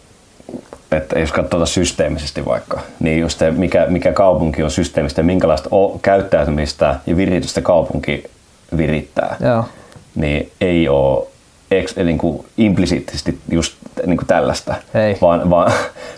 [0.96, 5.70] että jos katsotaan systeemisesti vaikka, niin just se, mikä, mikä kaupunki on systeemistä ja minkälaista
[6.02, 8.24] käyttäytymistä ja viritystä kaupunki
[8.76, 9.64] virittää, Joo.
[10.14, 11.26] niin ei ole
[11.70, 13.74] ex, niin kuin implisiittisesti just
[14.06, 15.18] niin kuin tällaista, Ei.
[15.20, 15.72] Vaan, vaan,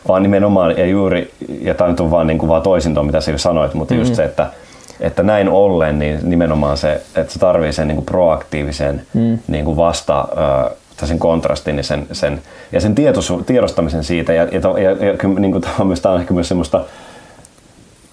[0.09, 3.39] vaan nimenomaan ja juuri, ja tämä nyt on vaan, niin kuin vaan toisinto, mitä sä
[3.39, 4.03] sanoit, mutta mm-hmm.
[4.03, 4.47] just se, että,
[5.01, 9.39] että näin ollen, niin nimenomaan se, että se tarvii sen niin kuin proaktiivisen mm.
[9.49, 10.29] niin kuin vasta,
[11.05, 12.41] äh, sen kontrastin ja sen, sen,
[12.73, 14.33] ja sen tietosu, tiedostamisen siitä.
[14.33, 16.85] Ja, ja, ja, ja niin kuin, tämä on myös, tämä on ehkä myös semmoista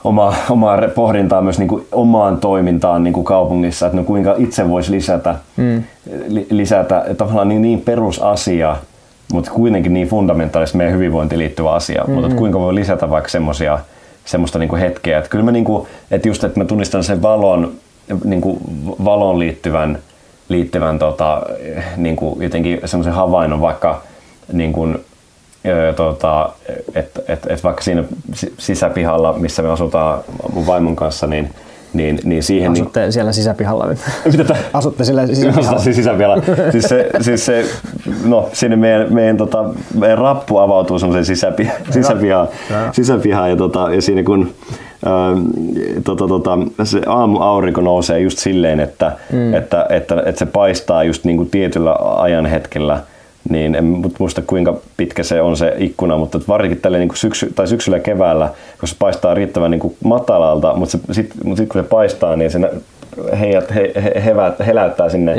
[0.04, 4.70] omaa, omaa pohdintaa myös niin kuin omaan toimintaan niin kuin kaupungissa, että no kuinka itse
[4.70, 5.84] voisi lisätä, mm.
[6.28, 8.78] li, lisätä tavallaan niin, niin perusasia,
[9.34, 12.22] mutta kuitenkin niin fundamentaalisesti meidän hyvinvointiin liittyvä asia, mm-hmm.
[12.22, 13.80] mutta kuinka voi lisätä vaikka semmoisia
[14.26, 17.22] semmoista niin kuin hetkeä, että kyllä mä niin kuin, että just, että mä tunnistan sen
[17.22, 17.72] valon,
[18.24, 18.60] niin kuin
[19.04, 20.00] valon liittyvän,
[20.52, 21.42] liittyvän tota,
[21.98, 24.02] niin kuin jotenkin semmoisen havainnon vaikka
[24.54, 25.06] niin kuin,
[25.96, 26.50] tota,
[26.96, 28.04] että et, et vaikka siinä
[28.58, 30.24] sisäpihalla, missä me asutaan
[30.54, 31.50] mun vaimon kanssa, niin
[31.94, 32.72] niin, niin siihen...
[32.72, 33.12] Asutte niin...
[33.12, 34.00] siellä sisäpihalla nyt.
[34.32, 34.56] Mitä tä?
[34.74, 35.80] Asutte siellä sisäpihalla.
[35.80, 36.44] siis sisäpihalla.
[36.72, 37.66] siis se, siis se,
[38.26, 39.66] no sinne meidän, meidän, tota,
[40.00, 42.48] meidän rappu avautuu semmoiseen sisäpihaan, sisäpihaan,
[42.92, 44.54] sisäpihaan ja, tota, ja siinä kun
[45.08, 45.44] äh,
[46.04, 49.54] tota, tota, se aamu aurinko nousee just silleen, että, mm.
[49.54, 53.00] että, että, että, se paistaa just niin kuin tietyllä ajan hetkellä–
[53.50, 53.86] niin en
[54.20, 58.04] muista kuinka pitkä se on se ikkuna, mutta varsinkin tälle niin syksy, tai syksyllä ja
[58.04, 61.88] keväällä, kun se paistaa riittävän niin kuin matalalta, mutta sitten sit, mut sit kun se
[61.88, 62.60] paistaa, niin se
[63.40, 65.36] heijat, he, he, hevät, heläyttää sinne,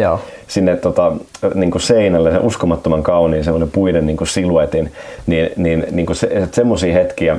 [0.47, 1.13] sinne tota,
[1.55, 4.93] niin kuin seinälle sen uskomattoman kauniin semmoinen puiden niin kuin siluetin,
[5.27, 7.37] niin, niin, niin kuin se, semmoisia hetkiä,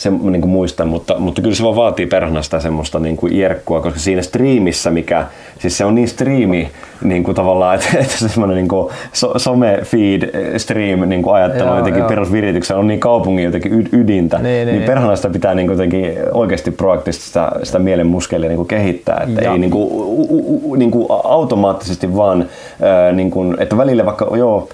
[0.00, 3.38] se niin kuin muistan, mutta, mutta kyllä se vaan vaatii perhana sitä semmoista niin kuin
[3.38, 5.26] jerkkua, koska siinä striimissä, mikä,
[5.58, 6.70] siis se on niin striimi
[7.04, 11.68] niin kuin tavallaan, että, että semmoinen niin kuin so, some feed stream niin kuin ajattelu
[11.68, 15.66] joo, jotenkin perusvirityksen on niin kaupungin jotenkin ydintä, niin, niin, niin perhana sitä pitää niin
[15.66, 19.52] kuin jotenkin oikeasti proaktiivisesti sitä, sitä mielen muskelia niin kuin kehittää, että ja.
[19.52, 24.04] ei niin kuin, u, u, u, niin kuin automaattisesti vaan, äh, niin kuin, että välillä
[24.04, 24.68] vaikka joo,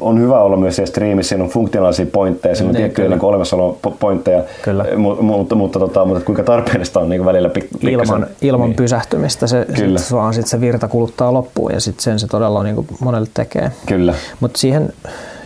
[0.00, 3.24] on hyvä olla myös siellä striimissä, siinä on funktionaalisia pointteja, siinä on niin, tiettyjä niin
[3.24, 4.84] olemassaolo pointteja, kyllä.
[4.96, 8.76] mutta, mutta, mutta, tota, mutta kuinka tarpeellista on niin välillä pik- Ilman, ilman niin.
[8.76, 9.98] pysähtymistä se, kyllä.
[9.98, 13.28] sit, vaan sit se virta kuluttaa loppuun ja sit sen se todella niin kuin monelle
[13.34, 13.72] tekee.
[13.86, 14.14] Kyllä.
[14.40, 14.92] Mutta siihen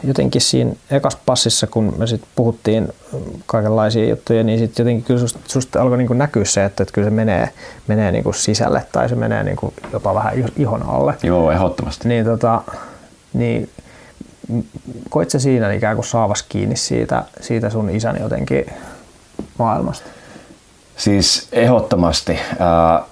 [0.04, 2.88] jotenkin siinä ekas passissa, kun me sit puhuttiin
[3.46, 7.06] kaikenlaisia juttuja, niin sitten jotenkin kyllä susta, susta alkoi niin näkyä se, että, että kyllä
[7.06, 7.50] se menee,
[7.88, 11.14] menee niin kuin sisälle tai se menee niin kuin jopa vähän ihon alle.
[11.22, 12.08] Joo, ehdottomasti.
[12.08, 12.62] Niin, tota,
[13.32, 13.68] niin
[15.10, 18.66] koit sä siinä ikään kuin saavas kiinni siitä, siitä sun isän jotenkin
[19.58, 20.06] maailmasta?
[20.96, 22.38] Siis ehdottomasti.
[22.58, 23.02] Ää,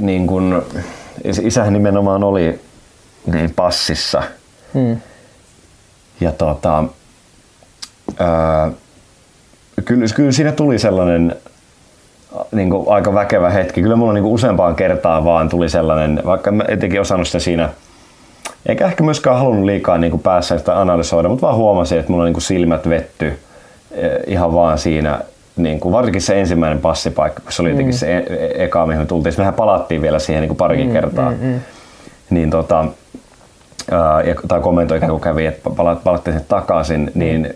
[0.00, 0.64] niin kun,
[1.42, 2.60] isähän nimenomaan oli
[3.26, 4.22] niin passissa.
[4.74, 4.96] Hmm.
[6.20, 6.84] Ja tota,
[8.18, 8.70] ää,
[9.84, 11.36] kyllä, kyllä siinä tuli sellainen
[12.52, 13.82] niin kuin aika väkevä hetki.
[13.82, 17.68] Kyllä mulla niin kuin useampaan kertaan vaan tuli sellainen, vaikka mä etenkin osannut sitä siinä–
[18.66, 22.22] eikä ehkä myöskään halunnut liikaa niin kuin päässä sitä analysoida, mutta vaan huomasin, että mulla
[22.22, 23.38] on niin kuin silmät vetty
[23.90, 25.20] eh, ihan vaan siinä,
[25.56, 27.98] niin kuin, varsinkin se ensimmäinen passipaikka, kun se oli jotenkin mm.
[27.98, 29.34] se e-, e- eka, mihin me tultiin.
[29.38, 31.30] Mehän palattiin vielä siihen niin kuin parikin mm, kertaa.
[31.30, 31.60] Mm, mm.
[32.30, 32.84] Niin tota,
[33.90, 35.70] ää, ja, tai kommentoi kun kävi, että
[36.04, 37.10] palattiin sen takaisin, mm.
[37.14, 37.54] niin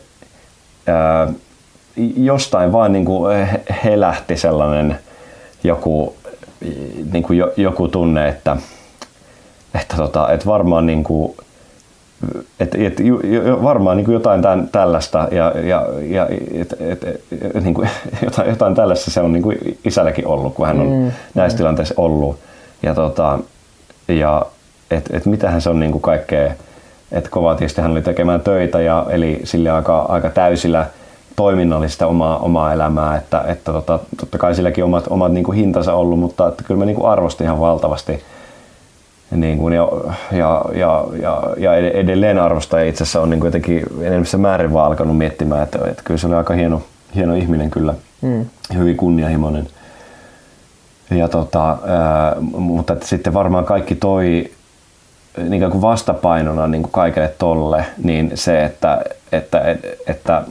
[0.86, 1.28] ää,
[2.16, 3.48] jostain vaan niin kuin
[3.84, 4.98] helähti sellainen
[5.64, 6.16] joku,
[7.12, 8.56] niin kuin jo, joku tunne, että
[9.74, 11.36] että, tota, että varmaan niin kuin,
[12.60, 13.02] et, et,
[13.62, 17.88] varmaan niin kuin jotain tämän, tällaista ja, ja, ja et, et, et, niin kuin,
[18.24, 21.12] jotain, jotain tällaista se on niin kuin isälläkin ollut, kun hän on mm.
[21.34, 22.38] näissä tilanteissa ollut.
[22.82, 23.38] Ja, tota,
[24.08, 24.46] ja
[24.90, 26.52] et, et mitähän se on niin kuin kaikkea,
[27.12, 30.86] että kova tietysti hän oli tekemään töitä ja eli sille aika, aika täysillä
[31.36, 35.94] toiminnallista omaa, omaa elämää, että, että tota, totta kai silläkin omat, omat niin kuin hintansa
[35.94, 38.22] ollut, mutta että kyllä mä niin kuin arvostin ihan valtavasti
[39.30, 39.88] niin kuin, ja,
[40.32, 44.86] ja, ja, ja, ja edelleen arvostaa itse asiassa on niin kuin jotenkin enemmissä määrin vaan
[44.86, 46.82] alkanut miettimään, että, että kyllä se oli aika hieno,
[47.14, 48.46] hieno ihminen kyllä, mm.
[48.74, 49.68] hyvin kunnianhimoinen.
[51.10, 54.50] Ja tota, ää, mutta että sitten varmaan kaikki toi
[55.48, 59.02] niin kuin vastapainona niin kuin kaikelle tolle, niin se, että,
[59.32, 60.42] että, että, että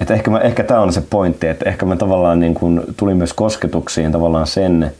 [0.00, 3.16] että ehkä, mä, ehkä tämä on se pointti, että ehkä mä tavallaan niin kuin tulin
[3.16, 4.92] myös kosketuksiin tavallaan sen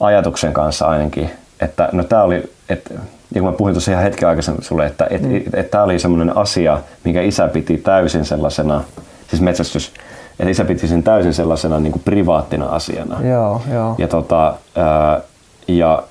[0.00, 2.94] ajatuksen kanssa ainakin, että no tämä oli, että,
[3.34, 5.36] ja kun mä puhuin tuossa ihan hetken aikaisemmin sulle, että et, mm.
[5.36, 8.84] et, et, tämä oli semmoinen asia, mikä isä piti täysin sellaisena,
[9.28, 9.92] siis metsästys,
[10.38, 13.20] että isä piti sen täysin sellaisena niin kuin privaattina asiana.
[13.28, 13.94] Joo, joo.
[13.98, 15.20] Ja, tota, ää,
[15.68, 16.02] ja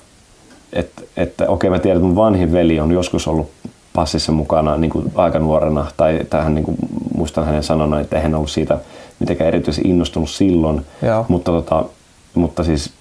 [0.72, 3.50] että et, okei mä tiedän, että mun vanhin veli on joskus ollut
[3.92, 6.76] passissa mukana niin kuin aika nuorena, tai tähän niin kuin,
[7.14, 8.78] muistan hänen sanoneen, että eihän ollut siitä
[9.20, 11.24] mitenkään erityisesti innostunut silloin, Joo.
[11.28, 11.84] mutta, tota,
[12.34, 12.92] mutta siis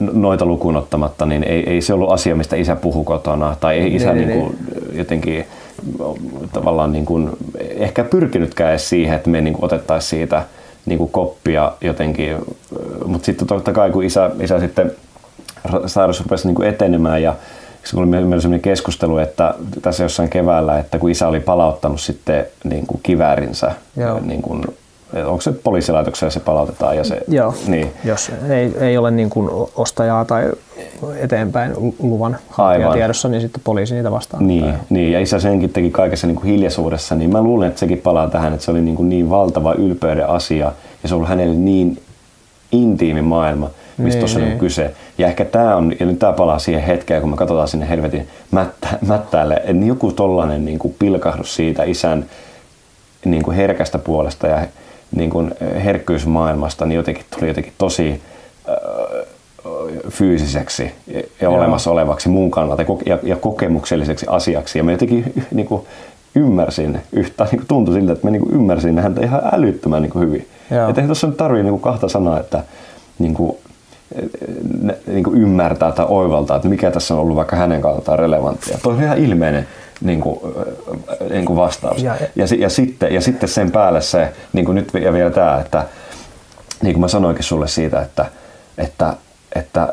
[0.00, 3.94] noita lukuun ottamatta, niin ei, ei se ollut asia, mistä isä puhui kotona, tai ei
[3.94, 4.58] isä Niin, niin, niin, kuin,
[4.92, 5.44] jotenkin
[6.52, 10.42] tavallaan niin kuin, ehkä pyrkinytkään edes siihen, että me niin otettaisiin siitä
[10.86, 12.36] niin kuin koppia jotenkin,
[13.06, 14.92] mutta sitten totta kai kun isä, isä sitten
[15.86, 17.34] sairaus rupesi niin kuin etenemään ja
[17.84, 22.46] se oli meillä sellainen keskustelu, että tässä jossain keväällä, että kun isä oli palauttanut sitten
[22.64, 24.20] niin kuin kiväärinsä, Joo.
[24.20, 24.64] niin kuin,
[25.26, 29.68] onko se poliisilaitoksella se palautetaan ja se, Joo, niin, jos ei, ei ole niin kuin
[29.76, 30.50] ostajaa tai
[31.16, 32.92] eteenpäin luvan Aivan.
[32.92, 34.46] tiedossa, niin sitten poliisi niitä vastaan.
[34.46, 37.98] Niin, niin, ja isä senkin teki kaikessa niin kuin hiljaisuudessa, niin mä luulen, että sekin
[37.98, 41.28] palaa tähän, että se oli niin, kuin niin valtava ylpeyden asia, ja se on ollut
[41.28, 42.02] hänelle niin
[42.72, 44.58] intiimi maailma, mistä Niin, tuossa on niin.
[44.58, 44.94] kyse.
[45.18, 48.28] Ja ehkä tämä on, ja nyt tämä palaa siihen hetkeen, kun me katsotaan sinne helvetin
[48.50, 52.24] mättä, mättäälle, että joku tollainen niin kuin pilkahdus siitä isän
[53.24, 54.66] niin kuin herkästä puolesta ja
[55.14, 55.54] niin kuin
[55.84, 58.20] herkkyysmaailmasta, niin jotenkin tuli jotenkin tosi
[58.68, 58.74] äh,
[60.10, 61.54] fyysiseksi ja Joo.
[61.54, 64.78] olemassa olevaksi mun kannalta ja, ja, kokemukselliseksi asiaksi.
[64.78, 65.82] Ja mä jotenkin niin kuin,
[66.34, 70.10] ymmärsin, yhtä niin kuin tuntui siltä, että mä niin kuin ymmärsin häntä ihan älyttömän niin
[70.10, 70.48] kuin hyvin.
[70.70, 70.88] Joo.
[70.88, 72.62] Että eihän tuossa nyt tarvii niin kuin kahta sanaa, että
[73.18, 73.56] niin kuin,
[74.82, 78.78] ne- niin kuin ymmärtää tai oivaltaa, että mikä tässä on ollut vaikka hänen kannaltaan relevanttia.
[78.82, 79.66] Tuo on ihan ilmeinen
[80.00, 80.40] niin kuin,
[81.30, 82.02] niin kuin vastaus.
[82.02, 85.60] Ja- Ja, ja, sitten, ja sitten sen päälle se, niin kuin nyt ja vielä tämä,
[85.60, 85.84] että
[86.82, 88.26] niin kuin mä sanoinkin sulle siitä, että,
[88.78, 89.14] että,
[89.54, 89.92] että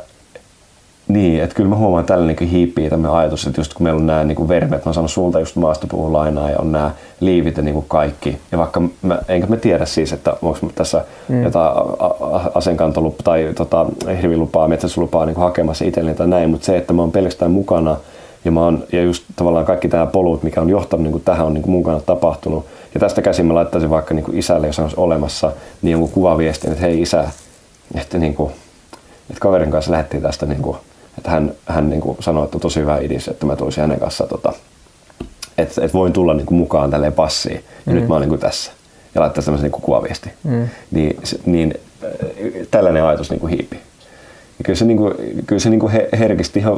[1.08, 4.08] niin, että kyllä mä huomaan, tällä niin hiipii tämmöinen ajatus, että just kun meillä on
[4.08, 7.64] nämä niin vermet, mä oon saanut sulta just maastopuun lainaa ja on nämä liivit ja
[7.64, 8.38] niin kuin kaikki.
[8.52, 11.44] Ja vaikka mä, enkä mä tiedä siis, että onko tässä mm.
[11.44, 11.74] jotain
[12.56, 13.86] asenkantolupaa tai tota,
[14.22, 17.98] hirvilupaa, metsästyslupaa niin hakemassa itselleni tai näin, mutta se, että mä oon pelkästään mukana
[18.46, 21.46] ja, mä oon, ja just tavallaan kaikki tämä polut, mikä on johtanut niin kuin tähän,
[21.46, 22.66] on niin kuin mun kannalta tapahtunut.
[22.94, 26.72] Ja tästä käsin mä laittaisin vaikka niin kuin isälle, jos olisi olemassa, niin jonkun kuvaviestin,
[26.72, 27.26] että hei isä,
[27.96, 28.52] että, niin kuin,
[29.30, 30.78] että kaverin kanssa lähdettiin tästä, niin kuin,
[31.18, 34.00] että hän, hän niin kuin sanoi, että on tosi hyvä idis, että mä tulisin hänen
[34.00, 34.54] kanssa, tota,
[35.58, 37.64] että, että voin tulla niin kuin mukaan tälleen passiin.
[37.86, 37.96] Ja mm.
[37.96, 38.72] nyt mä oon niin kuin tässä.
[39.16, 40.30] Ja laittaa tämmöisen niin kuvaviesti.
[40.44, 40.70] Mm.
[40.92, 41.74] Niin, se- niin
[42.04, 42.10] äh,
[42.72, 43.80] tällainen ajatus niin kuin hiipi.
[44.64, 45.14] Ja kyllä se, niin kuin,
[45.48, 46.78] kyllä se niin kuin he- herkisti ihan,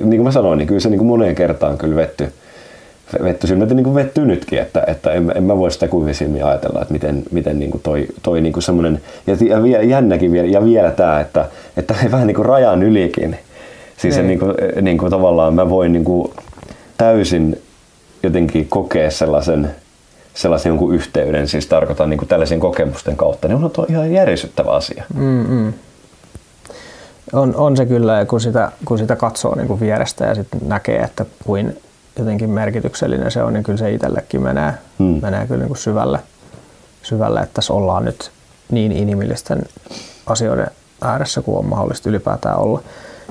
[0.00, 2.32] niin kuin mä sanoin, niin kyllä se niin kuin moneen kertaan kyllä vetty,
[3.22, 6.44] vetty silmät niin kuin vettyy nytkin, että, että en, en mä voi sitä kuivin silmiin
[6.44, 10.32] ajatella, että miten, miten niin kuin toi, toi niin kuin semmoinen, ja, ja vielä, jännäkin
[10.32, 11.46] vielä, ja vielä tämä, että,
[11.76, 13.36] että vähän niin kuin rajan ylikin.
[13.96, 14.38] Siis se Niin.
[14.38, 16.32] kuin, niin kuin tavallaan mä voin niin kuin
[16.98, 17.62] täysin
[18.22, 19.70] jotenkin kokea sellaisen,
[20.34, 24.70] sellaisen jonkun yhteyden, siis tarkoitan niin kuin tällaisen kokemusten kautta, niin on tuo ihan järisyttävä
[24.70, 25.04] asia.
[25.14, 25.72] Mm-mm.
[27.32, 30.98] On, on se kyllä, kun sitä, kun sitä katsoo niin kuin vierestä ja sitten näkee,
[30.98, 31.80] että kuin
[32.18, 35.06] jotenkin merkityksellinen se on, niin kyllä se itsellekin menee, Hmm.
[35.06, 35.18] mm.
[35.22, 36.18] menee kyllä niin kuin syvälle,
[37.02, 38.30] syvälle, että tässä ollaan nyt
[38.70, 39.62] niin inhimillisten
[40.26, 40.70] asioiden
[41.02, 42.82] ääressä kuin on mahdollista ylipäätään olla.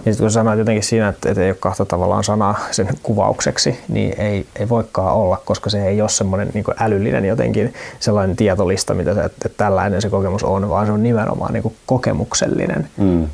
[0.05, 3.79] Ja sitten kun sanoit jotenkin siinä, että, että ei ole kahta tavallaan sanaa sen kuvaukseksi,
[3.87, 8.93] niin ei, ei voikaan olla, koska se ei ole semmoinen niin älyllinen jotenkin sellainen tietolista,
[8.93, 12.89] mitä se, että, että tällainen se kokemus on, vaan se on nimenomaan niin kuin kokemuksellinen.
[12.97, 13.27] Mm.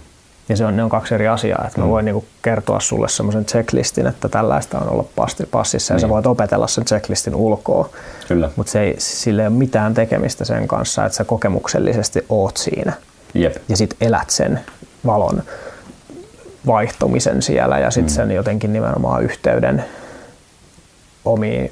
[0.52, 1.64] Ja se on, ne on kaksi eri asiaa.
[1.68, 6.00] Että mä voin niinku kertoa sulle semmoisen checklistin, että tällaista on olla passi- passissa ja
[6.00, 6.14] sä Niin.
[6.14, 7.90] voit opetella sen checklistin ulkoa.
[8.28, 8.50] Kyllä.
[8.56, 12.94] Mutta se ei, sillä ei ole mitään tekemistä sen kanssa, että sä kokemuksellisesti oot siinä.
[13.34, 13.56] Jep.
[13.70, 14.60] Ja sit elät sen
[15.06, 15.44] valon
[16.68, 19.86] vaihtumisen siellä ja sitten sen jotenkin nimenomaan yhteyden
[21.26, 21.72] omiin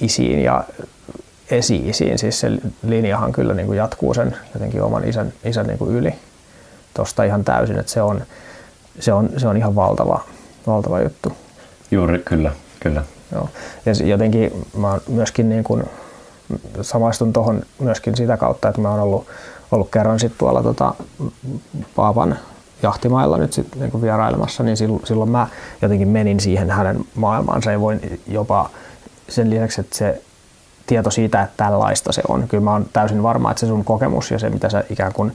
[0.00, 0.64] isiin ja
[1.50, 2.18] esi-isiin.
[2.18, 2.50] Siis se
[2.86, 6.14] linjahan kyllä niin kuin jatkuu sen jotenkin oman isän, isän niin kuin yli
[6.94, 8.22] tuosta ihan täysin, että se on,
[9.00, 10.20] se on, se on ihan valtava,
[10.66, 11.32] valtava juttu.
[11.90, 13.04] Juuri, kyllä, kyllä.
[13.32, 13.48] Joo.
[13.86, 15.84] Ja jotenkin mä oon myöskin niin kuin,
[16.82, 19.26] samaistun tuohon myöskin sitä kautta, että mä oon ollut,
[19.72, 20.94] ollut kerran sit tuolla tota,
[21.96, 22.38] Paapan
[22.82, 25.48] jahtimailla nyt sit niin vierailemassa, niin silloin, silloin mä
[25.82, 28.70] jotenkin menin siihen hänen maailmaansa ja voin jopa
[29.28, 30.22] sen lisäksi, että se
[30.86, 32.48] tieto siitä, että tällaista se on.
[32.48, 35.32] Kyllä mä oon täysin varma, että se sun kokemus ja se, mitä sä ikään kuin,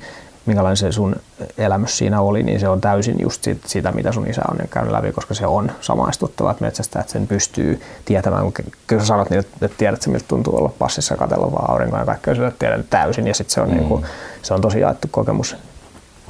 [0.49, 1.15] minkälainen se sun
[1.57, 4.91] elämys siinä oli, niin se on täysin just sit, sitä, mitä sun isä on käynyt
[4.91, 8.53] läpi, koska se on samaistuttava, että metsästä, että sen pystyy tietämään, kun
[8.87, 12.05] kyllä sä sanot niin, että tiedät sä, miltä tuntuu olla passissa katsella vaan aurinkoa ja
[12.05, 13.75] kaikkea, sillä tiedän täysin ja sitten se on, mm.
[13.75, 14.05] niin kuin,
[14.41, 15.55] se on tosi jaettu kokemus.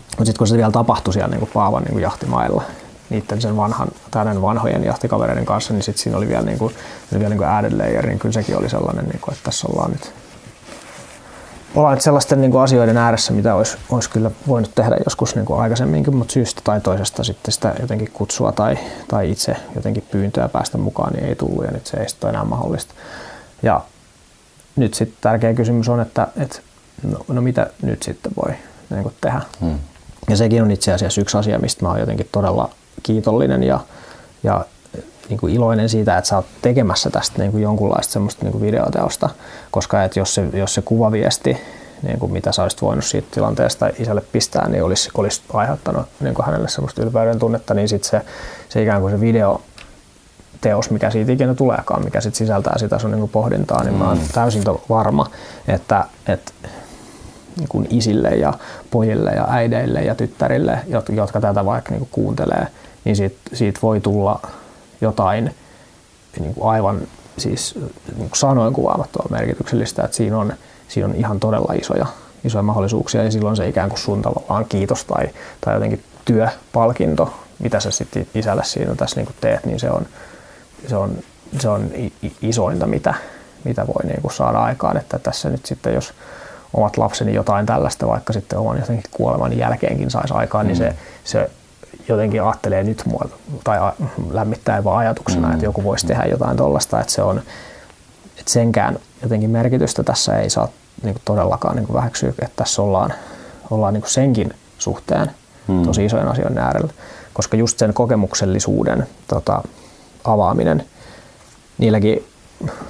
[0.10, 2.64] Mutta sitten kun se vielä tapahtui siellä niin kuin Paavan niin kuin jahtimailla,
[3.10, 6.74] niiden sen vanhan, tai vanhojen jahtikavereiden kanssa, niin sitten siinä oli vielä, niin kuin,
[7.12, 9.68] oli vielä niin kuin added layer, niin kyllä sekin oli sellainen, niin kuin, että tässä
[9.68, 10.14] ollaan nyt
[11.76, 15.46] ollaan nyt sellaisten niin kuin asioiden ääressä, mitä olisi, olisi kyllä voinut tehdä joskus niin
[15.46, 20.50] kuin aikaisemminkin, mutta syystä tai toisesta sitten sitä jotenkin kutsua tai, tai itse jotenkin pyyntöä
[20.50, 22.94] päästä mukaan niin ei tullut ja nyt se ei sitten ole enää mahdollista.
[23.64, 23.82] Ja
[24.76, 26.60] nyt sitten tärkeä kysymys on, että, että
[27.04, 28.56] no, no mitä nyt sitten voi
[28.90, 29.42] niin kuin tehdä.
[29.62, 29.80] Hmm.
[30.30, 32.70] Ja sekin on itse asiassa yksi asia, mistä mä oon jotenkin todella
[33.04, 33.80] kiitollinen ja,
[34.44, 34.66] ja
[35.30, 38.62] niin kuin iloinen siitä, että sä oot tekemässä tästä niin kuin jonkunlaista semmoista niin kuin
[38.62, 39.30] videoteosta,
[39.72, 41.58] koska että jos, se, jos se kuvaviesti,
[42.04, 46.34] niin kuin mitä sä olisit voinut siitä tilanteesta isälle pistää, niin olisi, olisi aiheuttanut niin
[46.34, 48.22] kuin hänelle semmoista ylpeyden tunnetta, niin sitten se,
[48.70, 49.62] se ikään kuin se video
[50.62, 54.00] teos, mikä siitä ikinä tuleekaan, mikä sit sisältää sitä sun niin pohdintaa, niin mm.
[54.00, 54.24] mä oon mm.
[54.34, 55.28] täysin varma,
[55.68, 56.52] että, että
[57.58, 58.54] niin kuin isille ja
[58.92, 62.68] pojille ja äideille ja tyttärille, jotka tätä vaikka niin kuin kuuntelee,
[63.06, 64.40] niin siitä, siitä voi tulla
[65.02, 65.56] jotain
[66.40, 67.02] niin kuin aivan
[67.38, 67.76] siis
[68.08, 70.54] niin kuin sanoin kuvaamattoman merkityksellistä, että siinä on,
[70.88, 72.06] siinä on ihan todella isoja,
[72.44, 75.28] isoja mahdollisuuksia ja silloin se ikään kuin sun tavallaan kiitos tai,
[75.62, 80.06] tai jotenkin työpalkinto, mitä sä sitten isälle siinä tässä niin kuin teet, niin se on,
[80.88, 81.16] se on,
[81.60, 81.92] se on
[82.42, 83.14] isointa, mitä,
[83.64, 84.98] mitä voi niin kuin saada aikaan.
[84.98, 86.14] Että tässä nyt sitten, jos
[86.74, 90.84] omat lapseni jotain tällaista vaikka sitten oman jotenkin kuoleman jälkeenkin saisi aikaan, niin mm.
[90.84, 90.94] niin
[91.24, 91.50] se, se
[92.10, 93.26] jotenkin ajattelee nyt mua,
[93.64, 93.80] tai
[94.32, 95.54] lämmittää vaan ajatuksena, mm.
[95.54, 97.38] että joku voisi tehdä jotain tuollaista, että se on,
[98.40, 100.68] että senkään jotenkin merkitystä tässä ei saa
[101.04, 103.14] niin kuin todellakaan niin kuin väheksyä, että tässä ollaan,
[103.70, 105.32] ollaan niin kuin senkin suhteen
[105.68, 105.84] mm.
[105.84, 106.94] tosi isojen asioiden äärellä,
[107.34, 109.64] koska just sen kokemuksellisuuden tota,
[110.24, 110.86] avaaminen
[111.78, 112.26] niilläkin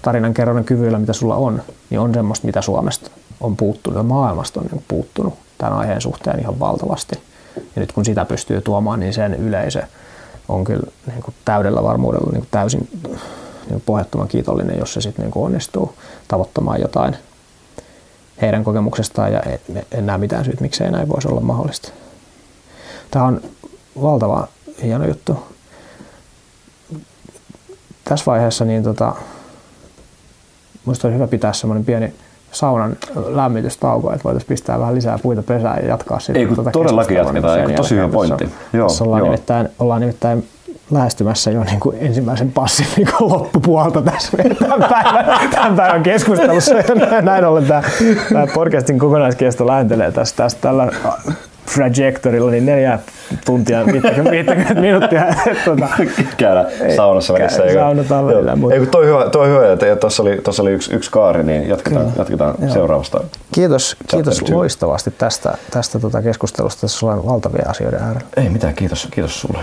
[0.02, 3.12] tarinankerronnan kyvyillä, mitä sulla on, niin on semmoista, mitä Suomesta
[3.42, 7.29] on puuttunut ja maailmasta on niin puuttunut tämän aiheen suhteen ihan valtavasti.
[7.56, 9.84] Ja nyt kun sitä pystyy tuomaan, niin sen yleisö
[10.50, 12.90] on kyllä niin kuin täydellä varmuudella niin kuin täysin
[13.70, 15.94] niin pohjattoman kiitollinen, jos se sitten niin onnistuu
[16.28, 17.16] tavoittamaan jotain
[18.42, 19.60] heidän kokemuksestaan ja en,
[19.92, 21.92] en näe mitään syytä, miksei näin voisi olla mahdollista.
[23.12, 23.42] Tämä on
[24.02, 24.48] valtava
[24.84, 25.44] hieno juttu.
[28.04, 29.16] Tässä vaiheessa niin tota,
[30.86, 32.14] minusta olisi hyvä pitää semmoinen pieni
[32.52, 32.98] saunan
[33.28, 36.36] lämmitystauko, että voitaisiin pistää vähän lisää puita pesään ja jatkaa sitten.
[36.36, 38.50] Ei kun tuota todellakin jatketaan, niin tosi hyvä pointti.
[38.74, 39.28] Joo, ollaan, joo.
[39.28, 40.48] Nimittäin, ollaan nimittäin
[40.92, 46.76] lähestymässä jo niin kuin ensimmäisen passin niin kuin loppupuolta tässä tämän päivän, tämän päivän keskustelussa.
[47.22, 47.84] Näin ollen tämä,
[48.34, 50.88] tämä podcastin kokonaiskesto lähentelee tästä, tästä tällä
[51.74, 53.00] trajectorilla, niin neljä
[53.46, 55.26] tuntia, 50, 50 minuuttia.
[55.66, 55.88] tuota,
[56.38, 56.66] Käydä
[56.96, 57.64] saunassa välissä.
[57.64, 58.56] Käy, saunataan välillä.
[58.56, 58.76] Mutta...
[58.76, 62.06] Ei, toi hyvä, toi hyvä että tuossa oli, tuossa oli yksi, yksi kaari, niin jatketaan,
[62.06, 62.18] Kyllä.
[62.18, 63.24] jatketaan seuraavasta.
[63.52, 66.82] Kiitos, kiitos loistavasti tästä, tästä tuota keskustelusta.
[66.82, 68.28] Tässä ollaan valtavia asioiden äärellä.
[68.38, 69.60] Ei mitään, kiitos, kiitos sulle.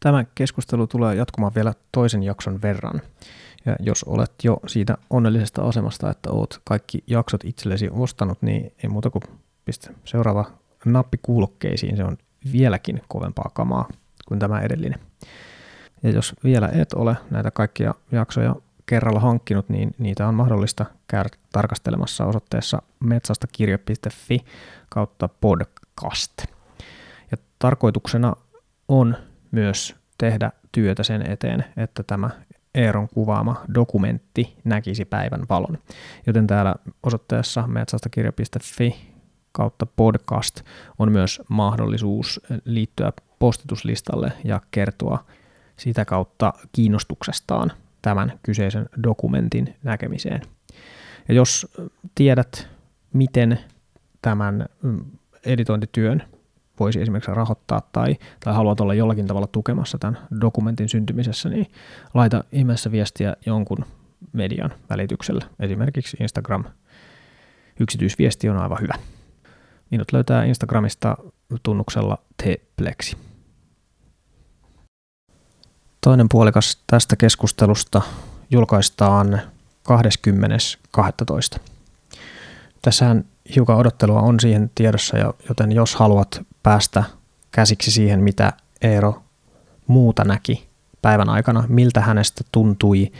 [0.00, 3.02] Tämä keskustelu tulee jatkumaan vielä toisen jakson verran.
[3.66, 8.88] Ja jos olet jo siitä onnellisesta asemasta, että oot kaikki jaksot itsellesi ostanut, niin ei
[8.88, 9.22] muuta kuin
[9.64, 10.44] pistä seuraava
[10.84, 11.96] nappi kuulokkeisiin.
[11.96, 12.18] Se on
[12.52, 13.88] vieläkin kovempaa kamaa
[14.28, 15.00] kuin tämä edellinen.
[16.02, 18.56] Ja jos vielä et ole näitä kaikkia jaksoja
[18.86, 24.38] kerralla hankkinut, niin niitä on mahdollista käydä tarkastelemassa osoitteessa metsastakirja.fi
[24.88, 26.32] kautta podcast.
[27.30, 28.36] Ja tarkoituksena
[28.88, 29.16] on
[29.50, 32.30] myös tehdä työtä sen eteen, että tämä
[32.74, 35.78] Eeron kuvaama dokumentti näkisi päivän valon.
[36.26, 38.96] Joten täällä osoitteessa metsastakirja.fi
[39.52, 40.60] kautta podcast
[40.98, 45.24] on myös mahdollisuus liittyä postituslistalle ja kertoa
[45.76, 50.42] sitä kautta kiinnostuksestaan tämän kyseisen dokumentin näkemiseen.
[51.28, 51.66] Ja jos
[52.14, 52.68] tiedät,
[53.12, 53.58] miten
[54.22, 55.04] tämän mm,
[55.46, 56.22] editointityön
[56.80, 61.66] voisi esimerkiksi rahoittaa tai, tai haluat olla jollakin tavalla tukemassa tämän dokumentin syntymisessä, niin
[62.14, 63.84] laita ihmeessä viestiä jonkun
[64.32, 65.44] median välityksellä.
[65.60, 66.64] Esimerkiksi Instagram
[67.80, 68.94] yksityisviesti on aivan hyvä.
[69.90, 71.16] Minut löytää Instagramista
[71.62, 73.16] tunnuksella tplexi.
[76.00, 78.02] Toinen puolikas tästä keskustelusta
[78.50, 79.40] julkaistaan
[81.56, 81.60] 20.12.
[82.82, 83.24] Tässähän
[83.54, 85.16] hiukan odottelua on siihen tiedossa,
[85.48, 87.04] joten jos haluat päästä
[87.50, 88.52] käsiksi siihen, mitä
[88.82, 89.22] Eero
[89.86, 90.68] muuta näki
[91.02, 93.12] päivän aikana, miltä hänestä tuntui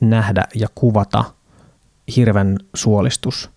[0.00, 1.24] nähdä ja kuvata
[2.16, 3.50] hirven suolistus,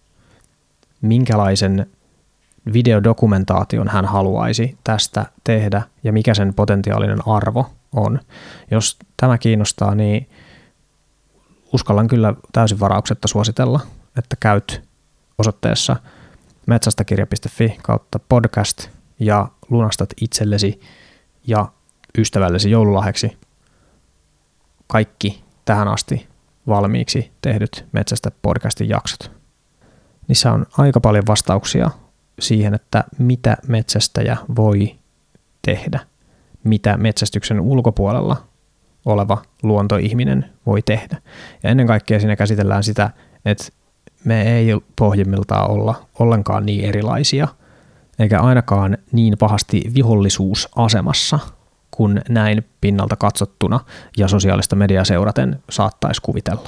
[1.02, 1.88] minkälaisen
[2.74, 8.20] videodokumentaation hän haluaisi tästä tehdä ja mikä sen potentiaalinen arvo on.
[8.72, 10.30] Jos tämä kiinnostaa, niin
[11.74, 13.80] uskallan kyllä täysin varauksetta suositella,
[14.18, 14.82] että käyt
[15.38, 15.96] osoitteessa
[16.68, 18.88] metsästäkirja.fi kautta podcast
[19.22, 20.82] ja lunastat itsellesi
[21.48, 21.68] ja
[22.18, 23.38] ystävällesi joululahjaksi
[24.88, 26.28] kaikki tähän asti
[26.68, 29.32] valmiiksi tehdyt Metsästä podcastin jaksot.
[30.28, 31.90] Niissä on aika paljon vastauksia
[32.40, 34.96] siihen, että mitä metsästäjä voi
[35.62, 36.00] tehdä,
[36.64, 38.48] mitä metsästyksen ulkopuolella
[39.06, 41.18] oleva luontoihminen voi tehdä.
[41.64, 43.10] Ja ennen kaikkea siinä käsitellään sitä,
[43.46, 43.66] että
[44.24, 47.48] me ei pohjimmiltaan olla ollenkaan niin erilaisia,
[48.22, 51.40] eikä ainakaan niin pahasti vihollisuusasemassa
[51.92, 53.80] kun näin pinnalta katsottuna
[54.18, 56.68] ja sosiaalista mediaa seuraten saattaisi kuvitella.